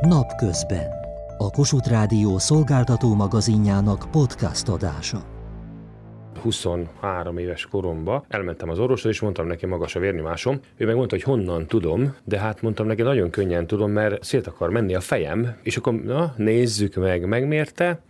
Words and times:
Napközben. 0.00 0.86
A 1.38 1.50
Kossuth 1.50 1.88
Rádió 1.88 2.38
szolgáltató 2.38 3.14
magazinjának 3.14 4.10
podcast 4.10 4.68
adása. 4.68 5.22
23 6.42 7.38
éves 7.38 7.66
koromba 7.66 8.24
elmentem 8.28 8.68
az 8.68 8.78
orvoshoz, 8.78 9.10
és 9.10 9.20
mondtam 9.20 9.46
neki, 9.46 9.66
magas 9.66 9.96
a 9.96 10.00
vérnyomásom. 10.00 10.60
Ő 10.76 10.86
meg 10.86 10.94
mondta, 10.94 11.14
hogy 11.14 11.24
honnan 11.24 11.66
tudom, 11.66 12.14
de 12.24 12.38
hát 12.38 12.62
mondtam 12.62 12.86
neki, 12.86 13.02
nagyon 13.02 13.30
könnyen 13.30 13.66
tudom, 13.66 13.90
mert 13.90 14.24
szét 14.24 14.46
akar 14.46 14.70
menni 14.70 14.94
a 14.94 15.00
fejem, 15.00 15.56
és 15.62 15.76
akkor 15.76 15.94
na, 15.94 16.34
nézzük 16.36 16.94
meg, 16.94 17.26
megmérte, 17.26 18.00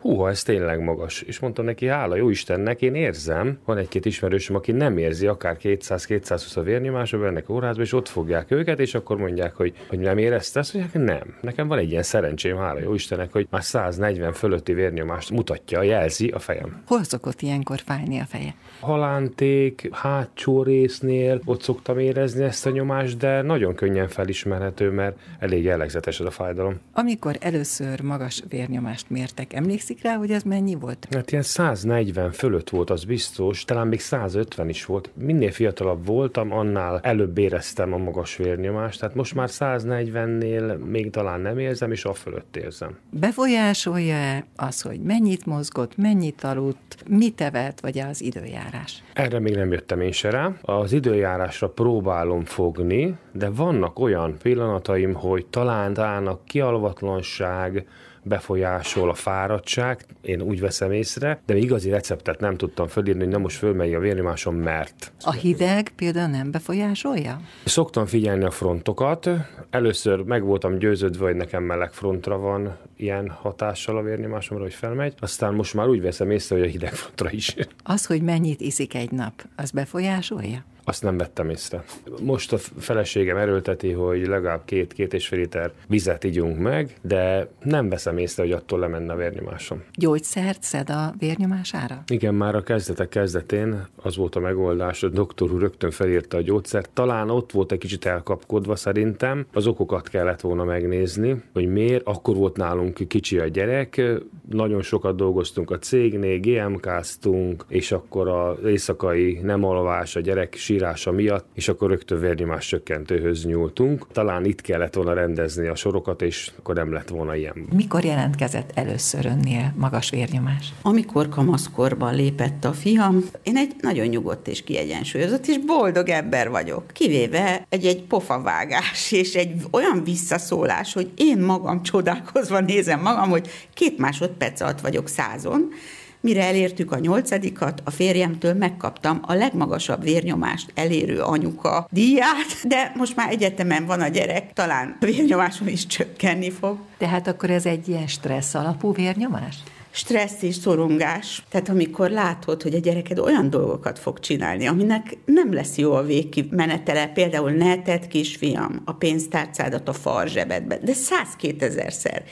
húha, 0.00 0.28
ez 0.28 0.42
tényleg 0.42 0.80
magas. 0.80 1.22
És 1.22 1.38
mondtam 1.38 1.64
neki, 1.64 1.86
hála 1.86 2.16
jó 2.16 2.28
Istennek, 2.28 2.82
én 2.82 2.94
érzem, 2.94 3.58
van 3.64 3.76
egy-két 3.76 4.06
ismerősöm, 4.06 4.56
aki 4.56 4.72
nem 4.72 4.98
érzi 4.98 5.26
akár 5.26 5.56
200-220 5.62 6.56
a 6.56 6.62
vérnyomása, 6.62 7.18
bennek 7.18 7.48
órázba, 7.48 7.82
és 7.82 7.92
ott 7.92 8.08
fogják 8.08 8.50
őket, 8.50 8.78
és 8.78 8.94
akkor 8.94 9.16
mondják, 9.16 9.54
hogy, 9.54 9.72
hogy 9.88 9.98
nem 9.98 10.18
érezte 10.18 10.60
ezt, 10.60 10.74
mondják, 10.74 11.04
nem. 11.04 11.34
Nekem 11.40 11.68
van 11.68 11.78
egy 11.78 11.90
ilyen 11.90 12.02
szerencsém, 12.02 12.56
hála 12.56 12.80
jó 12.80 12.94
Istennek, 12.94 13.32
hogy 13.32 13.46
már 13.50 13.64
140 13.64 14.32
fölötti 14.32 14.72
vérnyomást 14.72 15.30
mutatja, 15.30 15.82
jelzi 15.82 16.28
a 16.28 16.38
fejem. 16.38 16.82
Hol 16.86 17.04
szokott 17.04 17.40
ilyenkor 17.40 17.80
fájni 17.84 18.18
a 18.18 18.24
feje? 18.24 18.54
Halánték, 18.80 19.88
hátsó 19.92 20.62
résznél 20.62 21.40
ott 21.44 21.62
szoktam 21.62 21.98
érezni 21.98 22.44
ezt 22.44 22.66
a 22.66 22.70
nyomást, 22.70 23.18
de 23.18 23.42
nagyon 23.42 23.74
könnyen 23.74 24.08
felismerhető, 24.08 24.90
mert 24.90 25.18
elég 25.38 25.64
jellegzetes 25.64 26.20
ez 26.20 26.26
a 26.26 26.30
fájdalom. 26.30 26.80
Amikor 26.92 27.36
először 27.40 28.00
magas 28.00 28.42
vérnyomást 28.48 29.10
mértek, 29.10 29.52
emlékszik 29.52 29.87
rá, 30.02 30.14
hogy 30.16 30.30
ez 30.30 30.42
mennyi 30.42 30.74
volt? 30.74 31.08
Hát 31.10 31.30
ilyen 31.30 31.42
140 31.42 32.32
fölött 32.32 32.70
volt, 32.70 32.90
az 32.90 33.04
biztos, 33.04 33.64
talán 33.64 33.86
még 33.86 34.00
150 34.00 34.68
is 34.68 34.84
volt. 34.84 35.10
Minél 35.14 35.50
fiatalabb 35.50 36.06
voltam, 36.06 36.52
annál 36.52 37.00
előbb 37.02 37.38
éreztem 37.38 37.92
a 37.92 37.96
magas 37.96 38.36
vérnyomást, 38.36 39.00
tehát 39.00 39.14
most 39.14 39.34
már 39.34 39.48
140-nél 39.50 40.84
még 40.84 41.10
talán 41.10 41.40
nem 41.40 41.58
érzem, 41.58 41.92
és 41.92 42.04
a 42.04 42.12
fölött 42.12 42.56
érzem. 42.56 42.98
Befolyásolja 43.10 44.44
az, 44.56 44.80
hogy 44.80 45.00
mennyit 45.00 45.46
mozgott, 45.46 45.96
mennyit 45.96 46.44
aludt, 46.44 46.96
mit 47.08 47.40
evett, 47.40 47.80
vagy 47.80 47.98
az 47.98 48.22
időjárás? 48.22 49.02
Erre 49.12 49.38
még 49.38 49.54
nem 49.54 49.72
jöttem 49.72 50.00
én 50.00 50.12
se 50.12 50.30
rá. 50.30 50.52
Az 50.62 50.92
időjárásra 50.92 51.68
próbálom 51.68 52.44
fogni, 52.44 53.16
de 53.32 53.50
vannak 53.50 53.98
olyan 53.98 54.36
pillanataim, 54.42 55.14
hogy 55.14 55.46
talán 55.46 55.92
talán 55.94 56.26
a 56.26 56.38
kialvatlanság, 56.44 57.86
befolyásol 58.22 59.10
a 59.10 59.14
fáradtság, 59.14 60.04
én 60.20 60.40
úgy 60.40 60.60
veszem 60.60 60.92
észre, 60.92 61.40
de 61.46 61.54
még 61.54 61.62
igazi 61.62 61.90
receptet 61.90 62.40
nem 62.40 62.56
tudtam 62.56 62.86
fölírni, 62.86 63.20
hogy 63.22 63.32
nem 63.32 63.40
most 63.40 63.56
fölmegy 63.56 63.94
a 63.94 63.98
vérnyomásom, 63.98 64.54
mert. 64.54 65.12
A 65.20 65.32
hideg 65.32 65.88
például 65.96 66.30
nem 66.30 66.50
befolyásolja? 66.50 67.40
Szoktam 67.64 68.06
figyelni 68.06 68.44
a 68.44 68.50
frontokat. 68.50 69.30
Először 69.70 70.20
meg 70.20 70.42
voltam 70.42 70.78
győződve, 70.78 71.24
hogy 71.24 71.36
nekem 71.36 71.62
meleg 71.62 71.92
frontra 71.92 72.38
van 72.38 72.76
ilyen 72.98 73.28
hatással 73.28 73.96
a 73.96 74.02
vérnyomásomra, 74.02 74.62
hogy 74.62 74.74
felmegy. 74.74 75.14
Aztán 75.20 75.54
most 75.54 75.74
már 75.74 75.88
úgy 75.88 76.02
veszem 76.02 76.30
észre, 76.30 76.56
hogy 76.56 76.64
a 76.64 76.70
hideg 76.70 76.92
frontra 76.92 77.30
is. 77.30 77.54
Az, 77.82 78.06
hogy 78.06 78.22
mennyit 78.22 78.60
iszik 78.60 78.94
egy 78.94 79.10
nap, 79.10 79.32
az 79.56 79.70
befolyásolja? 79.70 80.64
Azt 80.88 81.02
nem 81.02 81.16
vettem 81.16 81.50
észre. 81.50 81.84
Most 82.22 82.52
a 82.52 82.58
feleségem 82.78 83.36
erőlteti, 83.36 83.92
hogy 83.92 84.26
legalább 84.26 84.64
két-két 84.64 85.14
és 85.14 85.26
fél 85.26 85.38
liter 85.38 85.72
vizet 85.88 86.24
ígyunk 86.24 86.58
meg, 86.58 86.94
de 87.02 87.48
nem 87.62 87.88
veszem 87.88 88.18
észre, 88.18 88.42
hogy 88.42 88.52
attól 88.52 88.78
lemenne 88.78 89.12
a 89.12 89.16
vérnyomásom. 89.16 89.82
Gyógyszert 89.94 90.62
szed 90.62 90.90
a 90.90 91.14
vérnyomására? 91.18 92.02
Igen, 92.06 92.34
már 92.34 92.54
a 92.54 92.62
kezdetek 92.62 93.08
kezdetén 93.08 93.86
az 94.02 94.16
volt 94.16 94.36
a 94.36 94.40
megoldás, 94.40 95.02
a 95.02 95.08
doktor 95.08 95.52
úr 95.52 95.60
rögtön 95.60 95.90
felírta 95.90 96.36
a 96.36 96.40
gyógyszert. 96.40 96.90
Talán 96.92 97.30
ott 97.30 97.52
volt 97.52 97.72
egy 97.72 97.78
kicsit 97.78 98.04
elkapkodva 98.04 98.76
szerintem, 98.76 99.46
az 99.52 99.66
okokat 99.66 100.08
kellett 100.08 100.40
volna 100.40 100.64
megnézni, 100.64 101.42
hogy 101.52 101.66
miért. 101.72 102.06
Akkor 102.06 102.36
volt 102.36 102.56
nálunk 102.56 102.87
kicsi 102.92 103.38
a 103.38 103.46
gyerek, 103.46 104.02
nagyon 104.48 104.82
sokat 104.82 105.16
dolgoztunk 105.16 105.70
a 105.70 105.78
cégnél, 105.78 106.38
GMK-ztunk, 106.38 107.64
és 107.68 107.92
akkor 107.92 108.28
az 108.28 108.64
éjszakai 108.64 109.40
nem 109.42 109.64
alvás, 109.64 110.16
a 110.16 110.20
gyerek 110.20 110.54
sírása 110.54 111.12
miatt, 111.12 111.46
és 111.54 111.68
akkor 111.68 111.90
rögtön 111.90 112.20
vérnyomás 112.20 112.66
csökkentőhöz 112.66 113.44
nyúltunk. 113.44 114.06
Talán 114.12 114.44
itt 114.44 114.60
kellett 114.60 114.94
volna 114.94 115.12
rendezni 115.12 115.66
a 115.66 115.74
sorokat, 115.74 116.22
és 116.22 116.50
akkor 116.58 116.74
nem 116.74 116.92
lett 116.92 117.08
volna 117.08 117.36
ilyen. 117.36 117.66
Mikor 117.74 118.04
jelentkezett 118.04 118.70
először 118.74 119.26
önnél 119.26 119.74
magas 119.76 120.10
vérnyomás? 120.10 120.72
Amikor 120.82 121.28
kamaszkorban 121.28 122.14
lépett 122.14 122.64
a 122.64 122.72
fiam, 122.72 123.24
én 123.42 123.56
egy 123.56 123.72
nagyon 123.80 124.06
nyugodt 124.06 124.48
és 124.48 124.64
kiegyensúlyozott 124.64 125.46
és 125.46 125.58
boldog 125.58 126.08
ember 126.08 126.50
vagyok. 126.50 126.82
Kivéve 126.92 127.66
egy-egy 127.68 128.02
pofavágás 128.02 129.12
és 129.12 129.34
egy 129.34 129.52
olyan 129.70 130.04
visszaszólás, 130.04 130.92
hogy 130.92 131.10
én 131.16 131.38
magam 131.38 131.82
csodálkozva 131.82 132.60
nézem 132.60 132.77
magam, 132.86 133.30
hogy 133.30 133.48
két 133.74 133.98
másodperc 133.98 134.60
alatt 134.60 134.80
vagyok 134.80 135.08
százon, 135.08 135.72
Mire 136.20 136.44
elértük 136.44 136.92
a 136.92 136.98
nyolcadikat, 136.98 137.82
a 137.84 137.90
férjemtől 137.90 138.54
megkaptam 138.54 139.20
a 139.22 139.34
legmagasabb 139.34 140.02
vérnyomást 140.02 140.72
elérő 140.74 141.20
anyuka 141.20 141.88
díját, 141.90 142.66
de 142.68 142.92
most 142.96 143.16
már 143.16 143.30
egyetemen 143.30 143.86
van 143.86 144.00
a 144.00 144.08
gyerek, 144.08 144.52
talán 144.52 144.96
a 145.00 145.04
vérnyomáson 145.04 145.68
is 145.68 145.86
csökkenni 145.86 146.50
fog. 146.50 146.78
Tehát 146.96 147.26
akkor 147.26 147.50
ez 147.50 147.66
egy 147.66 147.88
ilyen 147.88 148.06
stressz 148.06 148.54
alapú 148.54 148.92
vérnyomás? 148.92 149.56
Stressz 149.98 150.42
és 150.42 150.54
szorongás. 150.54 151.42
Tehát 151.48 151.68
amikor 151.68 152.10
látod, 152.10 152.62
hogy 152.62 152.74
a 152.74 152.78
gyereked 152.78 153.18
olyan 153.18 153.50
dolgokat 153.50 153.98
fog 153.98 154.18
csinálni, 154.18 154.66
aminek 154.66 155.16
nem 155.24 155.52
lesz 155.52 155.76
jó 155.76 155.92
a 155.92 156.02
végkimenetele, 156.02 157.06
például 157.06 157.50
ne 157.50 157.82
tedd 157.82 158.08
kisfiam 158.08 158.82
a 158.84 158.92
pénztárcádat 158.92 159.88
a 159.88 159.92
farzsebedbe, 159.92 160.78
de 160.78 160.92
102 160.92 161.62
ezerszer. 161.62 162.24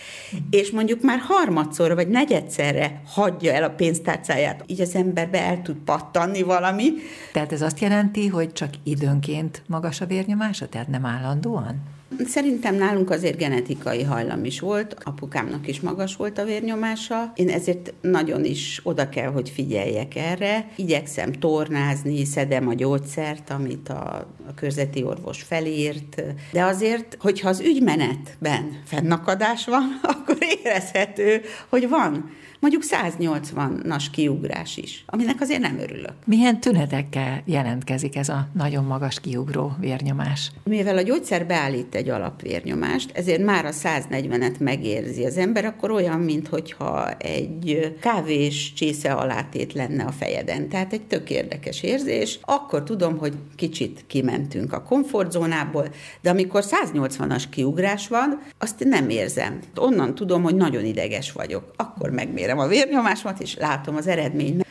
És 0.50 0.70
mondjuk 0.70 1.02
már 1.02 1.18
harmadszor 1.18 1.94
vagy 1.94 2.08
negyedszerre 2.08 3.02
hagyja 3.06 3.52
el 3.52 3.62
a 3.62 3.70
pénztárcáját, 3.70 4.64
így 4.66 4.80
az 4.80 4.94
emberbe 4.94 5.42
el 5.42 5.62
tud 5.62 5.76
pattanni 5.76 6.42
valami. 6.42 6.92
Tehát 7.32 7.52
ez 7.52 7.62
azt 7.62 7.80
jelenti, 7.80 8.26
hogy 8.26 8.52
csak 8.52 8.70
időnként 8.82 9.62
magas 9.66 10.00
a 10.00 10.06
vérnyomása, 10.06 10.68
tehát 10.68 10.88
nem 10.88 11.06
állandóan? 11.06 11.95
Szerintem 12.26 12.74
nálunk 12.74 13.10
azért 13.10 13.36
genetikai 13.36 14.02
hajlam 14.02 14.44
is 14.44 14.60
volt, 14.60 14.96
apukámnak 15.02 15.68
is 15.68 15.80
magas 15.80 16.16
volt 16.16 16.38
a 16.38 16.44
vérnyomása, 16.44 17.32
én 17.34 17.48
ezért 17.48 17.92
nagyon 18.00 18.44
is 18.44 18.80
oda 18.82 19.08
kell, 19.08 19.30
hogy 19.30 19.50
figyeljek 19.50 20.16
erre. 20.16 20.68
Igyekszem 20.76 21.32
tornázni, 21.32 22.24
szedem 22.24 22.68
a 22.68 22.74
gyógyszert, 22.74 23.50
amit 23.50 23.88
a, 23.88 24.26
a 24.48 24.54
körzeti 24.54 25.04
orvos 25.04 25.42
felírt, 25.42 26.22
de 26.52 26.62
azért, 26.62 27.16
hogyha 27.20 27.48
az 27.48 27.60
ügymenetben 27.60 28.82
fennakadás 28.84 29.64
van, 29.64 30.00
akkor 30.12 30.36
érezhető, 30.64 31.40
hogy 31.68 31.88
van 31.88 32.30
mondjuk 32.60 32.82
180-nas 32.86 34.04
kiugrás 34.12 34.76
is, 34.76 35.04
aminek 35.06 35.40
azért 35.40 35.60
nem 35.60 35.78
örülök. 35.78 36.12
Milyen 36.24 36.60
tünetekkel 36.60 37.42
jelentkezik 37.44 38.16
ez 38.16 38.28
a 38.28 38.48
nagyon 38.54 38.84
magas 38.84 39.20
kiugró 39.20 39.72
vérnyomás? 39.80 40.50
Mivel 40.64 40.96
a 40.96 41.02
gyógyszer 41.02 41.46
beállít 41.46 41.94
egy 41.94 42.08
alapvérnyomást, 42.08 43.10
ezért 43.14 43.44
már 43.44 43.66
a 43.66 43.70
140-et 43.70 44.58
megérzi 44.58 45.24
az 45.24 45.36
ember, 45.36 45.64
akkor 45.64 45.90
olyan, 45.90 46.20
mintha 46.20 47.10
egy 47.10 47.94
kávés 48.00 48.72
csésze 48.72 49.12
alátét 49.12 49.72
lenne 49.72 50.04
a 50.04 50.12
fejeden. 50.12 50.68
Tehát 50.68 50.92
egy 50.92 51.02
tök 51.02 51.30
érdekes 51.30 51.82
érzés. 51.82 52.38
Akkor 52.42 52.82
tudom, 52.82 53.18
hogy 53.18 53.32
kicsit 53.56 54.04
kimentünk 54.06 54.72
a 54.72 54.82
komfortzónából, 54.82 55.88
de 56.20 56.30
amikor 56.30 56.64
180-as 56.64 57.44
kiugrás 57.50 58.08
van, 58.08 58.42
azt 58.58 58.84
nem 58.84 59.08
érzem. 59.08 59.58
Onnan 59.76 60.14
tudom, 60.14 60.42
hogy 60.42 60.54
nagyon 60.54 60.84
ideges 60.84 61.32
vagyok. 61.32 61.72
Akkor 61.76 62.10
megmérem 62.10 62.45
mérem 62.46 62.58
a 62.58 62.66
vérnyomásomat, 62.66 63.40
és 63.40 63.56
látom 63.56 63.96
az 63.96 64.06
eredményt. 64.06 64.65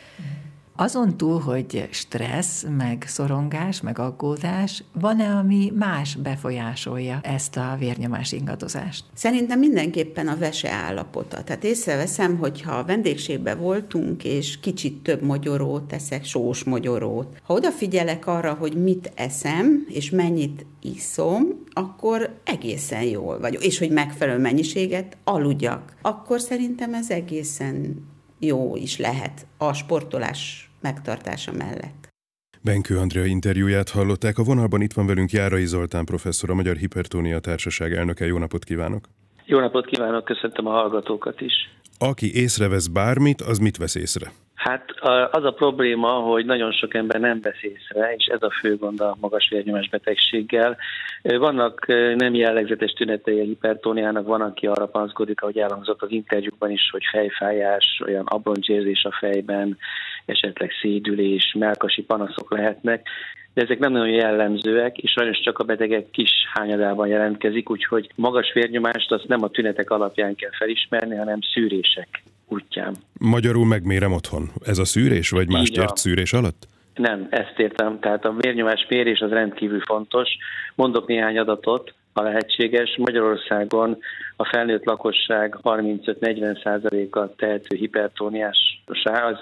Azon 0.77 1.17
túl, 1.17 1.39
hogy 1.39 1.87
stressz, 1.91 2.65
meg 2.77 3.03
szorongás, 3.07 3.81
meg 3.81 3.99
aggódás, 3.99 4.83
van-e, 4.93 5.29
ami 5.29 5.71
más 5.75 6.15
befolyásolja 6.15 7.19
ezt 7.23 7.57
a 7.57 7.75
vérnyomás 7.79 8.31
ingadozást? 8.31 9.03
Szerintem 9.13 9.59
mindenképpen 9.59 10.27
a 10.27 10.37
vese 10.37 10.71
állapota. 10.71 11.43
Tehát 11.43 11.63
észreveszem, 11.63 12.37
hogyha 12.37 12.71
a 12.71 12.83
vendégségben 12.83 13.59
voltunk, 13.59 14.23
és 14.23 14.59
kicsit 14.59 15.03
több 15.03 15.21
mogyorót 15.21 15.83
teszek, 15.83 16.23
sós 16.23 16.63
mogyorót. 16.63 17.41
Ha 17.43 17.53
odafigyelek 17.53 18.27
arra, 18.27 18.53
hogy 18.53 18.83
mit 18.83 19.11
eszem, 19.15 19.85
és 19.89 20.09
mennyit 20.09 20.65
iszom, 20.81 21.43
akkor 21.73 22.39
egészen 22.43 23.03
jól 23.03 23.39
vagyok. 23.39 23.63
És 23.63 23.77
hogy 23.77 23.91
megfelelő 23.91 24.39
mennyiséget 24.39 25.17
aludjak, 25.23 25.95
akkor 26.01 26.39
szerintem 26.39 26.93
ez 26.93 27.09
egészen 27.09 28.03
jó 28.45 28.75
is 28.75 28.97
lehet 28.97 29.47
a 29.57 29.73
sportolás 29.73 30.69
megtartása 30.81 31.51
mellett. 31.51 32.07
Benkő 32.61 32.97
Andrea 32.97 33.25
interjúját 33.25 33.89
hallották. 33.89 34.37
A 34.37 34.43
vonalban 34.43 34.81
itt 34.81 34.93
van 34.93 35.05
velünk 35.05 35.31
Járai 35.31 35.65
Zoltán 35.65 36.05
professzor, 36.05 36.49
a 36.49 36.53
Magyar 36.53 36.75
Hipertónia 36.75 37.39
Társaság 37.39 37.93
elnöke. 37.93 38.25
Jó 38.25 38.37
napot 38.37 38.63
kívánok! 38.63 39.05
Jó 39.45 39.59
napot 39.59 39.85
kívánok, 39.85 40.23
köszöntöm 40.23 40.67
a 40.67 40.71
hallgatókat 40.71 41.41
is. 41.41 41.53
Aki 41.99 42.35
észrevesz 42.35 42.87
bármit, 42.87 43.41
az 43.41 43.57
mit 43.57 43.77
vesz 43.77 43.95
észre? 43.95 44.31
Hát 44.55 44.91
az 45.31 45.43
a 45.43 45.53
probléma, 45.53 46.09
hogy 46.09 46.45
nagyon 46.45 46.71
sok 46.71 46.93
ember 46.93 47.19
nem 47.19 47.41
vesz 47.41 47.61
észre, 47.61 48.13
és 48.17 48.25
ez 48.25 48.41
a 48.41 48.51
fő 48.61 48.77
gond 48.77 49.01
a 49.01 49.17
magas 49.19 49.49
vérnyomás 49.49 49.89
betegséggel. 49.89 50.77
Vannak 51.21 51.85
nem 52.15 52.33
jellegzetes 52.33 52.91
tünetei 52.91 53.39
a 53.39 53.43
hipertóniának, 53.43 54.25
van, 54.25 54.41
aki 54.41 54.67
arra 54.67 54.85
panaszkodik, 54.85 55.41
ahogy 55.41 55.57
elhangzott 55.57 56.01
az 56.01 56.11
interjúkban 56.11 56.71
is, 56.71 56.89
hogy 56.91 57.03
fejfájás, 57.11 58.01
olyan 58.05 58.25
abroncsérzés 58.25 59.03
a 59.03 59.15
fejben, 59.19 59.77
esetleg 60.25 60.71
szédülés, 60.81 61.55
melkasi 61.59 62.01
panaszok 62.01 62.51
lehetnek 62.51 63.07
de 63.55 63.61
ezek 63.61 63.79
nem 63.79 63.91
nagyon 63.91 64.09
jellemzőek, 64.09 64.97
és 64.97 65.11
sajnos 65.11 65.39
csak 65.39 65.59
a 65.59 65.63
betegek 65.63 66.09
kis 66.11 66.31
hányadában 66.53 67.07
jelentkezik, 67.07 67.69
úgyhogy 67.69 68.09
magas 68.15 68.53
vérnyomást 68.53 69.11
azt 69.11 69.27
nem 69.27 69.43
a 69.43 69.49
tünetek 69.49 69.89
alapján 69.89 70.35
kell 70.35 70.51
felismerni, 70.57 71.15
hanem 71.15 71.39
szűrések 71.53 72.23
útján. 72.47 72.95
Magyarul 73.19 73.65
megmérem 73.65 74.11
otthon. 74.11 74.49
Ez 74.65 74.77
a 74.77 74.85
szűrés, 74.85 75.29
vagy 75.29 75.47
más 75.47 75.69
ért 75.69 75.97
szűrés 75.97 76.33
alatt? 76.33 76.67
Nem, 76.95 77.27
ezt 77.29 77.59
értem. 77.59 77.99
Tehát 77.99 78.25
a 78.25 78.35
vérnyomás 78.37 78.85
mérés 78.89 79.19
az 79.19 79.29
rendkívül 79.29 79.79
fontos. 79.79 80.29
Mondok 80.75 81.07
néhány 81.07 81.37
adatot, 81.37 81.93
ha 82.13 82.21
lehetséges. 82.21 82.95
Magyarországon 82.97 83.97
a 84.35 84.45
felnőtt 84.45 84.83
lakosság 84.83 85.57
35-40 85.63 86.63
százaléka 86.63 87.33
tehető 87.37 87.75
hipertóniás. 87.75 88.83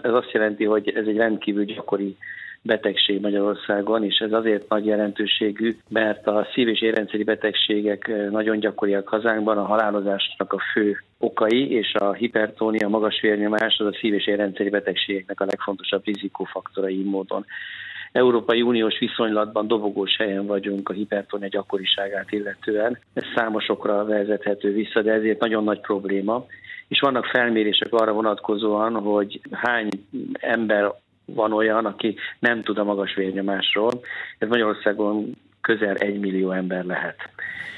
Ez 0.01 0.13
azt 0.13 0.31
jelenti, 0.31 0.65
hogy 0.65 0.89
ez 0.95 1.07
egy 1.07 1.17
rendkívül 1.17 1.65
gyakori 1.65 2.17
betegség 2.63 3.21
Magyarországon, 3.21 4.03
és 4.03 4.17
ez 4.17 4.31
azért 4.31 4.69
nagy 4.69 4.85
jelentőségű, 4.85 5.75
mert 5.89 6.27
a 6.27 6.47
szív- 6.53 6.69
és 6.69 6.81
érrendszeri 6.81 7.23
betegségek 7.23 8.07
eh, 8.07 8.29
nagyon 8.29 8.59
gyakoriak 8.59 9.07
hazánkban, 9.07 9.57
a 9.57 9.65
halálozásnak 9.65 10.53
a 10.53 10.59
fő 10.73 10.97
okai, 11.17 11.71
és 11.71 11.93
a 11.93 12.13
hipertónia, 12.13 12.87
magas 12.87 13.21
vérnyomás 13.21 13.77
az 13.77 13.85
a 13.85 13.97
szív- 13.99 14.13
és 14.13 14.27
érrendszeri 14.27 14.69
betegségeknek 14.69 15.41
a 15.41 15.45
legfontosabb 15.45 16.05
rizikófaktorai 16.05 17.03
módon. 17.03 17.45
Európai 18.13 18.61
Uniós 18.61 18.99
viszonylatban 18.99 19.67
dobogós 19.67 20.15
helyen 20.17 20.45
vagyunk 20.45 20.89
a 20.89 20.93
hipertónia 20.93 21.47
gyakoriságát 21.47 22.31
illetően. 22.31 22.99
Ez 23.13 23.23
számosokra 23.35 24.05
vezethető 24.05 24.73
vissza, 24.73 25.01
de 25.01 25.11
ezért 25.11 25.39
nagyon 25.39 25.63
nagy 25.63 25.79
probléma. 25.79 26.45
És 26.87 26.99
vannak 26.99 27.25
felmérések 27.25 27.93
arra 27.93 28.11
vonatkozóan, 28.11 28.93
hogy 28.93 29.41
hány 29.51 29.89
ember 30.33 30.93
van 31.25 31.53
olyan, 31.53 31.85
aki 31.85 32.15
nem 32.39 32.61
tud 32.61 32.77
a 32.77 32.83
magas 32.83 33.15
vérnyomásról. 33.15 33.91
Ez 34.37 34.47
Magyarországon 34.47 35.35
közel 35.61 35.95
egy 35.95 36.19
millió 36.19 36.51
ember 36.51 36.85
lehet. 36.85 37.29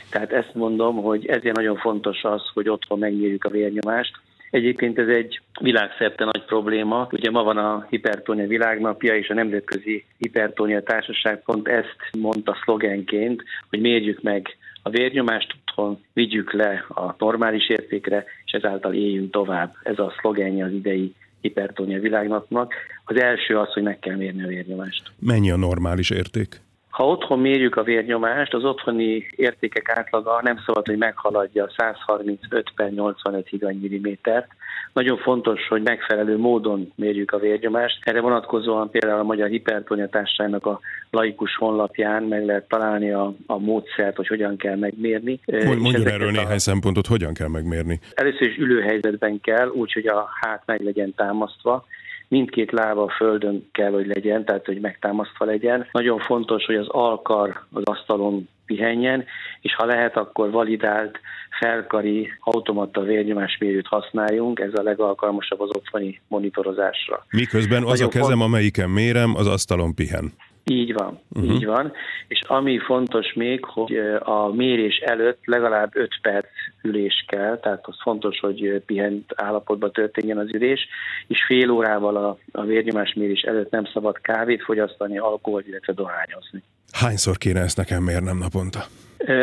Tehát 0.09 0.31
ezt 0.31 0.53
mondom, 0.53 0.95
hogy 0.95 1.25
ezért 1.25 1.55
nagyon 1.55 1.77
fontos 1.77 2.23
az, 2.23 2.41
hogy 2.53 2.69
otthon 2.69 2.99
megmérjük 2.99 3.43
a 3.43 3.49
vérnyomást. 3.49 4.11
Egyébként 4.49 4.99
ez 4.99 5.07
egy 5.07 5.41
világszerte 5.61 6.23
nagy 6.23 6.45
probléma. 6.45 7.07
Ugye 7.11 7.29
ma 7.29 7.43
van 7.43 7.57
a 7.57 7.85
hipertónia 7.89 8.47
világnapja, 8.47 9.15
és 9.15 9.29
a 9.29 9.33
Nemzetközi 9.33 10.05
Hipertónia 10.17 10.83
Társaság 10.83 11.41
pont 11.43 11.67
ezt 11.67 11.97
mondta 12.19 12.57
szlogenként, 12.63 13.43
hogy 13.69 13.79
mérjük 13.79 14.21
meg 14.21 14.57
a 14.83 14.89
vérnyomást 14.89 15.55
otthon, 15.59 16.03
vigyük 16.13 16.53
le 16.53 16.85
a 16.89 17.15
normális 17.17 17.69
értékre, 17.69 18.25
és 18.45 18.51
ezáltal 18.51 18.93
éljünk 18.93 19.31
tovább. 19.31 19.75
Ez 19.83 19.99
a 19.99 20.13
szlogenje 20.19 20.65
az 20.65 20.71
idei 20.71 21.13
hipertónia 21.41 21.99
világnapnak. 21.99 22.73
Az 23.05 23.15
első 23.21 23.57
az, 23.57 23.73
hogy 23.73 23.83
meg 23.83 23.99
kell 23.99 24.15
mérni 24.15 24.43
a 24.43 24.47
vérnyomást. 24.47 25.11
Mennyi 25.19 25.51
a 25.51 25.55
normális 25.55 26.09
érték? 26.09 26.61
Ha 26.95 27.07
otthon 27.07 27.39
mérjük 27.39 27.75
a 27.75 27.83
vérnyomást, 27.83 28.53
az 28.53 28.63
otthoni 28.63 29.27
értékek 29.35 29.89
átlaga 29.89 30.39
nem 30.43 30.61
szabad, 30.65 30.85
hogy 30.85 30.97
meghaladja 30.97 31.69
135 31.77 32.71
per 32.75 32.91
85 32.91 33.47
higany 33.47 33.77
millimétert. 33.81 34.47
Nagyon 34.93 35.17
fontos, 35.17 35.67
hogy 35.67 35.81
megfelelő 35.81 36.37
módon 36.37 36.91
mérjük 36.95 37.31
a 37.31 37.37
vérnyomást. 37.37 37.99
Erre 38.01 38.21
vonatkozóan 38.21 38.89
például 38.89 39.19
a 39.19 39.23
Magyar 39.23 39.49
Hipertonia 39.49 40.09
Társaságnak 40.09 40.65
a 40.65 40.79
laikus 41.09 41.55
honlapján 41.55 42.23
meg 42.23 42.45
lehet 42.45 42.67
találni 42.67 43.11
a, 43.11 43.33
a 43.45 43.57
módszert, 43.57 44.15
hogy 44.15 44.27
hogyan 44.27 44.57
kell 44.57 44.75
megmérni. 44.75 45.39
Mondjon 45.65 46.07
erről 46.07 46.27
a... 46.27 46.31
néhány 46.31 46.57
szempontot, 46.57 47.07
hogyan 47.07 47.33
kell 47.33 47.49
megmérni. 47.49 47.99
Először 48.13 48.47
is 48.47 48.57
ülőhelyzetben 48.57 49.41
kell, 49.41 49.67
úgy, 49.67 49.91
hogy 49.91 50.07
a 50.07 50.29
hát 50.41 50.63
meg 50.65 50.81
legyen 50.81 51.13
támasztva, 51.15 51.85
mindkét 52.27 52.71
lába 52.71 53.03
a 53.03 53.13
földön 53.17 53.69
kell, 53.71 53.91
hogy 53.91 54.07
legyen, 54.07 54.45
tehát 54.45 54.65
hogy 54.65 54.79
megtámasztva 54.79 55.45
legyen. 55.45 55.87
Nagyon 55.91 56.19
fontos, 56.19 56.65
hogy 56.65 56.75
az 56.75 56.87
alkar 56.87 57.65
az 57.73 57.83
asztalon 57.83 58.49
pihenjen, 58.65 59.25
és 59.61 59.75
ha 59.75 59.85
lehet, 59.85 60.17
akkor 60.17 60.51
validált 60.51 61.19
felkari 61.59 62.29
automata 62.39 63.01
vérnyomásmérőt 63.01 63.87
használjunk, 63.87 64.59
ez 64.59 64.73
a 64.73 64.83
legalkalmasabb 64.83 65.59
az 65.59 65.69
otthoni 65.69 66.21
monitorozásra. 66.27 67.25
Miközben 67.29 67.83
az 67.83 67.89
Nagyon 67.89 68.07
a 68.07 68.09
kezem, 68.09 68.41
amelyiken 68.41 68.89
mérem, 68.89 69.35
az 69.35 69.47
asztalon 69.47 69.95
pihen. 69.95 70.33
Így 70.71 70.93
van, 70.93 71.19
uh-huh. 71.35 71.53
így 71.53 71.65
van. 71.65 71.93
És 72.27 72.39
ami 72.47 72.79
fontos 72.79 73.33
még, 73.33 73.65
hogy 73.65 73.97
a 74.19 74.47
mérés 74.53 74.97
előtt 74.97 75.39
legalább 75.45 75.89
5 75.95 76.09
perc 76.21 76.47
ülés 76.81 77.25
kell, 77.27 77.59
tehát 77.59 77.87
az 77.87 77.95
fontos, 78.01 78.39
hogy 78.39 78.81
pihent 78.85 79.31
állapotban 79.35 79.91
történjen 79.91 80.37
az 80.37 80.53
ülés, 80.53 80.87
és 81.27 81.43
fél 81.47 81.69
órával 81.69 82.15
a, 82.15 82.37
a 82.51 82.63
vérnyomásmérés 82.63 83.41
előtt 83.41 83.71
nem 83.71 83.85
szabad 83.85 84.21
kávét 84.21 84.63
fogyasztani, 84.63 85.17
alkoholt, 85.17 85.67
illetve 85.67 85.93
dohányozni. 85.93 86.63
Hányszor 86.95 87.37
kéne 87.37 87.59
ezt 87.59 87.77
nekem 87.77 88.03
mérnem 88.03 88.37
naponta? 88.37 88.85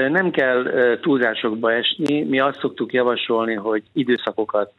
Nem 0.08 0.30
kell 0.30 0.64
túlzásokba 1.00 1.72
esni. 1.72 2.22
Mi 2.22 2.40
azt 2.40 2.58
szoktuk 2.60 2.92
javasolni, 2.92 3.54
hogy 3.54 3.82
időszakokat 3.92 4.72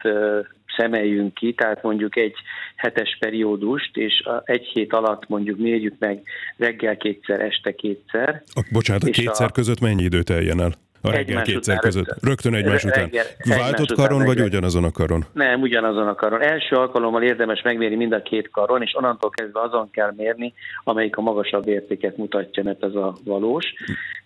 szemeljünk 0.76 1.34
ki, 1.34 1.52
tehát 1.52 1.82
mondjuk 1.82 2.16
egy 2.16 2.34
hetes 2.76 3.16
periódust, 3.20 3.96
és 3.96 4.22
egy 4.44 4.64
hét 4.64 4.92
alatt 4.92 5.28
mondjuk 5.28 5.58
mérjük 5.58 5.94
meg 5.98 6.22
reggel 6.56 6.96
kétszer, 6.96 7.40
este 7.40 7.74
kétszer. 7.74 8.42
A, 8.54 8.66
bocsánat, 8.72 9.02
a 9.02 9.10
kétszer 9.10 9.46
a... 9.46 9.52
között 9.52 9.80
mennyi 9.80 10.02
idő 10.02 10.22
teljen 10.22 10.60
el? 10.60 10.72
A 11.04 11.10
reggel 11.10 11.42
kétszer 11.42 11.78
között. 11.78 12.06
Rögtön, 12.06 12.28
rögtön 12.28 12.54
egymás 12.54 12.82
reggel, 12.82 13.04
után. 13.04 13.58
Váltott 13.58 13.90
egymás 13.90 14.06
karon, 14.06 14.22
után 14.22 14.34
vagy 14.34 14.40
ugyanazon 14.40 14.84
a 14.84 14.90
karon? 14.90 15.24
Nem, 15.32 15.60
ugyanazon 15.60 16.08
a 16.08 16.14
karon. 16.14 16.42
Első 16.42 16.76
alkalommal 16.76 17.22
érdemes 17.22 17.62
megmérni 17.62 17.96
mind 17.96 18.12
a 18.12 18.22
két 18.22 18.50
karon, 18.50 18.82
és 18.82 18.94
onnantól 18.96 19.30
kezdve 19.30 19.60
azon 19.60 19.90
kell 19.90 20.12
mérni, 20.16 20.54
amelyik 20.84 21.16
a 21.16 21.20
magasabb 21.20 21.68
értéket 21.68 22.16
mutatja, 22.16 22.62
mert 22.62 22.84
ez 22.84 22.94
a 22.94 23.14
valós. 23.24 23.64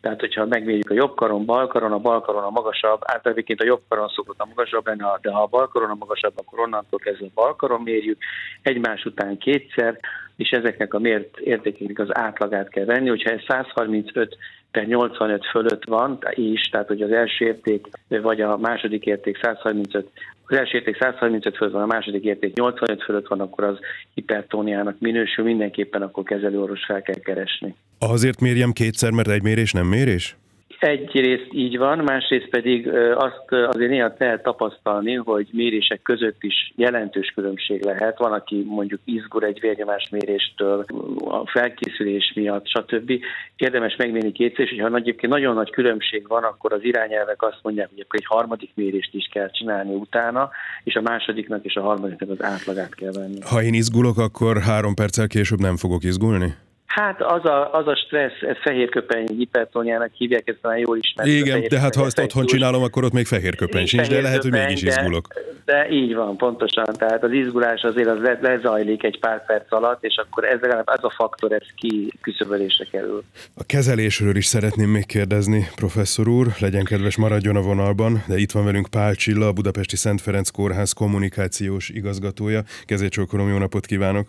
Tehát, 0.01 0.21
hogyha 0.21 0.47
megmérjük 0.47 0.91
a 0.91 0.95
jobb 0.95 1.15
karon, 1.15 1.45
bal 1.45 1.67
karon, 1.67 1.93
a 1.93 1.99
bal 1.99 2.21
karon 2.21 2.43
a 2.43 2.51
magasabb, 2.51 3.01
általában 3.05 3.45
a 3.57 3.65
jobb 3.65 3.83
karon 3.89 4.09
szokott 4.09 4.39
a 4.39 4.47
magasabb 4.47 4.87
lenni, 4.87 5.03
de 5.21 5.31
ha 5.31 5.43
a 5.43 5.47
bal 5.47 5.69
karon 5.69 5.91
a 5.91 5.97
magasabb, 5.99 6.33
akkor 6.37 6.61
onnantól 6.61 6.99
kezdve 6.99 7.27
a 7.27 7.31
bal 7.35 7.57
karon 7.57 7.81
mérjük, 7.81 8.19
egymás 8.63 9.05
után 9.05 9.39
kétszer, 9.39 9.99
és 10.37 10.51
ezeknek 10.51 10.95
a 10.95 10.99
mért 10.99 11.39
értékének 11.39 11.99
az 11.99 12.17
átlagát 12.17 12.69
kell 12.69 12.85
venni. 12.85 13.09
Hogyha 13.09 13.31
ez 13.31 13.41
135 13.49 14.37
per 14.71 14.87
85 14.87 15.47
fölött 15.51 15.85
van 15.85 16.19
is, 16.31 16.61
tehát 16.61 16.87
hogy 16.87 17.03
az 17.03 17.11
első 17.11 17.45
érték 17.45 17.87
vagy 18.09 18.41
a 18.41 18.57
második 18.57 19.05
érték 19.05 19.39
135 19.43 20.11
az 20.51 20.57
első 20.57 20.79
érték 20.79 20.97
135 21.01 21.57
fölött 21.57 21.73
van, 21.73 21.83
a 21.83 21.87
második 21.87 22.25
érték 22.25 22.55
85 22.55 23.03
fölött 23.03 23.27
van, 23.27 23.41
akkor 23.41 23.65
az 23.65 23.79
hipertóniának 24.15 24.97
minősül, 24.99 25.45
mindenképpen 25.45 26.03
akkor 26.03 26.25
kezelőorvos 26.25 26.85
fel 26.85 27.03
kell 27.03 27.21
keresni. 27.21 27.75
Azért 27.99 28.41
mérjem 28.41 28.73
kétszer, 28.73 29.11
mert 29.11 29.29
egy 29.29 29.43
mérés 29.43 29.73
nem 29.73 29.87
mérés? 29.87 30.37
Egyrészt 30.79 31.49
így 31.53 31.79
van, 31.79 31.99
másrészt 31.99 32.49
pedig 32.49 32.89
azt 33.15 33.53
azért 33.53 33.91
néha 33.91 34.15
lehet 34.19 34.43
tapasztalni, 34.43 35.15
hogy 35.15 35.49
mérések 35.53 36.03
között 36.03 36.43
is 36.43 36.73
jelentős 36.77 37.33
különbség 37.35 37.85
lehet. 37.85 38.19
Van, 38.19 38.33
aki 38.33 38.65
mondjuk 38.67 39.01
izgur 39.05 39.45
egy 39.45 39.61
vérnyomásméréstől, 39.61 40.85
a 41.25 41.47
felkészülés 41.47 42.33
miatt, 42.35 42.67
stb. 42.67 43.13
Érdemes 43.57 43.97
megmérni 43.97 44.33
kétszer, 44.33 44.73
és 44.73 44.81
ha 44.81 44.97
egyébként 44.97 45.33
nagyon 45.33 45.55
nagy 45.55 45.71
különbség 45.71 46.29
van, 46.29 46.43
akkor 46.43 46.73
az 46.73 46.85
irányelvek 46.85 47.43
azt 47.43 47.61
mondják, 47.63 47.89
hogy 47.89 48.01
akkor 48.01 48.19
egy 48.19 48.37
harmadik 48.37 48.71
mérést 48.75 49.15
is 49.15 49.29
kell 49.33 49.51
csinálni 49.51 49.95
utána, 49.95 50.51
és 50.85 50.95
a 50.95 51.01
másodiknak 51.01 51.65
és 51.65 51.75
a 51.75 51.83
harmadiknak 51.83 52.31
az 52.31 52.43
átlagát 52.43 52.95
kell 52.95 53.13
venni. 53.13 53.39
Ha 53.51 53.63
én 53.63 53.75
izgulok, 53.75 54.19
akkor 54.19 54.61
három 54.61 54.95
perccel 54.95 55.27
később 55.27 55.59
nem 55.59 55.77
fogok 55.77 56.05
izgulni? 56.05 56.55
Hát 56.99 57.23
az 57.23 57.45
a, 57.45 57.75
az 57.75 57.87
a 57.87 57.97
stressz, 57.97 58.59
fehérköpeny 58.63 59.27
hipertóniának 59.27 60.11
hívják, 60.13 60.49
ezt 60.49 60.59
már 60.63 60.79
jól 60.79 60.99
ismert. 60.99 61.29
Igen, 61.29 61.65
de 61.69 61.79
hát 61.79 61.95
ha 61.95 62.03
azt 62.03 62.19
otthon 62.19 62.47
csinálom, 62.47 62.83
akkor 62.83 63.05
ott 63.05 63.13
még 63.13 63.27
fehérköpeny 63.27 63.87
sincs, 63.87 64.09
de 64.09 64.21
lehet, 64.21 64.43
hogy 64.43 64.51
mégis 64.51 64.83
izgulok. 64.83 65.27
De, 65.65 65.73
de 65.73 65.89
így 65.91 66.15
van, 66.15 66.37
pontosan. 66.37 66.85
Tehát 66.97 67.23
az 67.23 67.33
izgulás 67.33 67.83
azért 67.83 68.09
az 68.09 68.19
le, 68.21 68.39
lezajlik 68.41 69.03
egy 69.03 69.19
pár 69.19 69.47
perc 69.47 69.73
alatt, 69.73 70.05
és 70.05 70.17
akkor 70.17 70.45
ez 70.45 70.61
legalább 70.61 70.87
az 70.87 71.05
a 71.05 71.15
faktor, 71.17 71.53
ez 71.53 71.67
ki 71.75 72.13
küszöbölésre 72.21 72.85
kerül. 72.91 73.23
A 73.55 73.65
kezelésről 73.67 74.37
is 74.37 74.47
szeretném 74.47 74.89
még 74.89 75.07
kérdezni, 75.07 75.69
professzor 75.75 76.29
úr, 76.29 76.47
legyen 76.61 76.85
kedves, 76.85 77.17
maradjon 77.17 77.57
a 77.57 77.63
vonalban, 77.63 78.23
de 78.29 78.37
itt 78.37 78.53
van 78.53 78.65
velünk 78.65 78.89
Pál 78.91 79.15
Csilla, 79.15 79.47
a 79.47 79.53
Budapesti 79.53 79.97
Szent 79.97 80.21
Ferenc 80.21 80.51
Kórház 80.51 80.93
kommunikációs 80.93 81.89
igazgatója. 81.89 82.61
Kezécsókolom, 82.85 83.49
jó 83.49 83.59
napot 83.59 83.87
kívánok! 83.87 84.29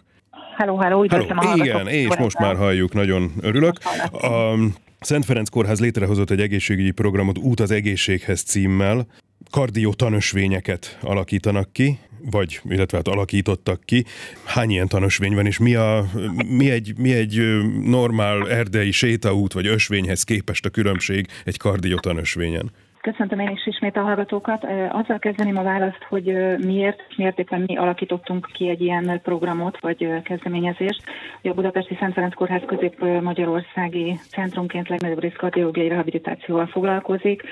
Hello, 0.59 0.77
hello, 0.77 1.03
üdvözlöm 1.03 1.37
hello. 1.37 1.51
a 1.51 1.65
Igen, 1.65 1.87
és 1.87 2.15
most 2.17 2.39
már 2.39 2.55
halljuk, 2.55 2.93
nagyon 2.93 3.31
örülök. 3.41 3.77
A 4.11 4.53
Szent 4.99 5.25
Ferenc 5.25 5.49
Kórház 5.49 5.79
létrehozott 5.79 6.29
egy 6.29 6.39
egészségügyi 6.39 6.91
programot 6.91 7.37
Út 7.37 7.59
az 7.59 7.71
egészséghez 7.71 8.41
címmel. 8.41 9.07
kardiotanösvényeket 9.51 10.97
alakítanak 11.01 11.73
ki, 11.73 11.99
vagy 12.31 12.61
illetve 12.69 12.97
hát 12.97 13.07
alakítottak 13.07 13.81
ki. 13.85 14.05
Hány 14.43 14.69
ilyen 14.69 14.87
tanösvény 14.87 15.35
van, 15.35 15.45
és 15.45 15.57
mi, 15.57 15.75
a, 15.75 16.05
mi, 16.47 16.71
egy, 16.71 16.93
mi 16.97 17.13
egy 17.13 17.41
normál 17.83 18.49
erdei 18.49 18.91
sétaút 18.91 19.53
vagy 19.53 19.67
ösvényhez 19.67 20.23
képest 20.23 20.65
a 20.65 20.69
különbség 20.69 21.27
egy 21.45 21.57
kardiotanösvényen? 21.57 22.71
Köszöntöm 23.01 23.39
én 23.39 23.49
is 23.49 23.67
ismét 23.67 23.97
a 23.97 24.01
hallgatókat. 24.01 24.63
Azzal 24.89 25.19
kezdeném 25.19 25.57
a 25.57 25.63
választ, 25.63 26.03
hogy 26.09 26.25
miért 26.57 27.17
miért 27.17 27.39
éppen 27.39 27.63
mi 27.67 27.77
alakítottunk 27.77 28.47
ki 28.53 28.69
egy 28.69 28.81
ilyen 28.81 29.19
programot 29.23 29.79
vagy 29.79 30.21
kezdeményezést. 30.23 31.03
A 31.43 31.53
Budapesti 31.53 31.97
Szent 31.99 32.13
Ferenc 32.13 32.33
Kórház 32.33 32.61
közép-magyarországi 32.65 34.19
centrumként 34.29 34.89
legnagyobb 34.89 35.19
rész 35.19 35.35
kardiológiai 35.37 35.87
rehabilitációval 35.87 36.67
foglalkozik, 36.67 37.43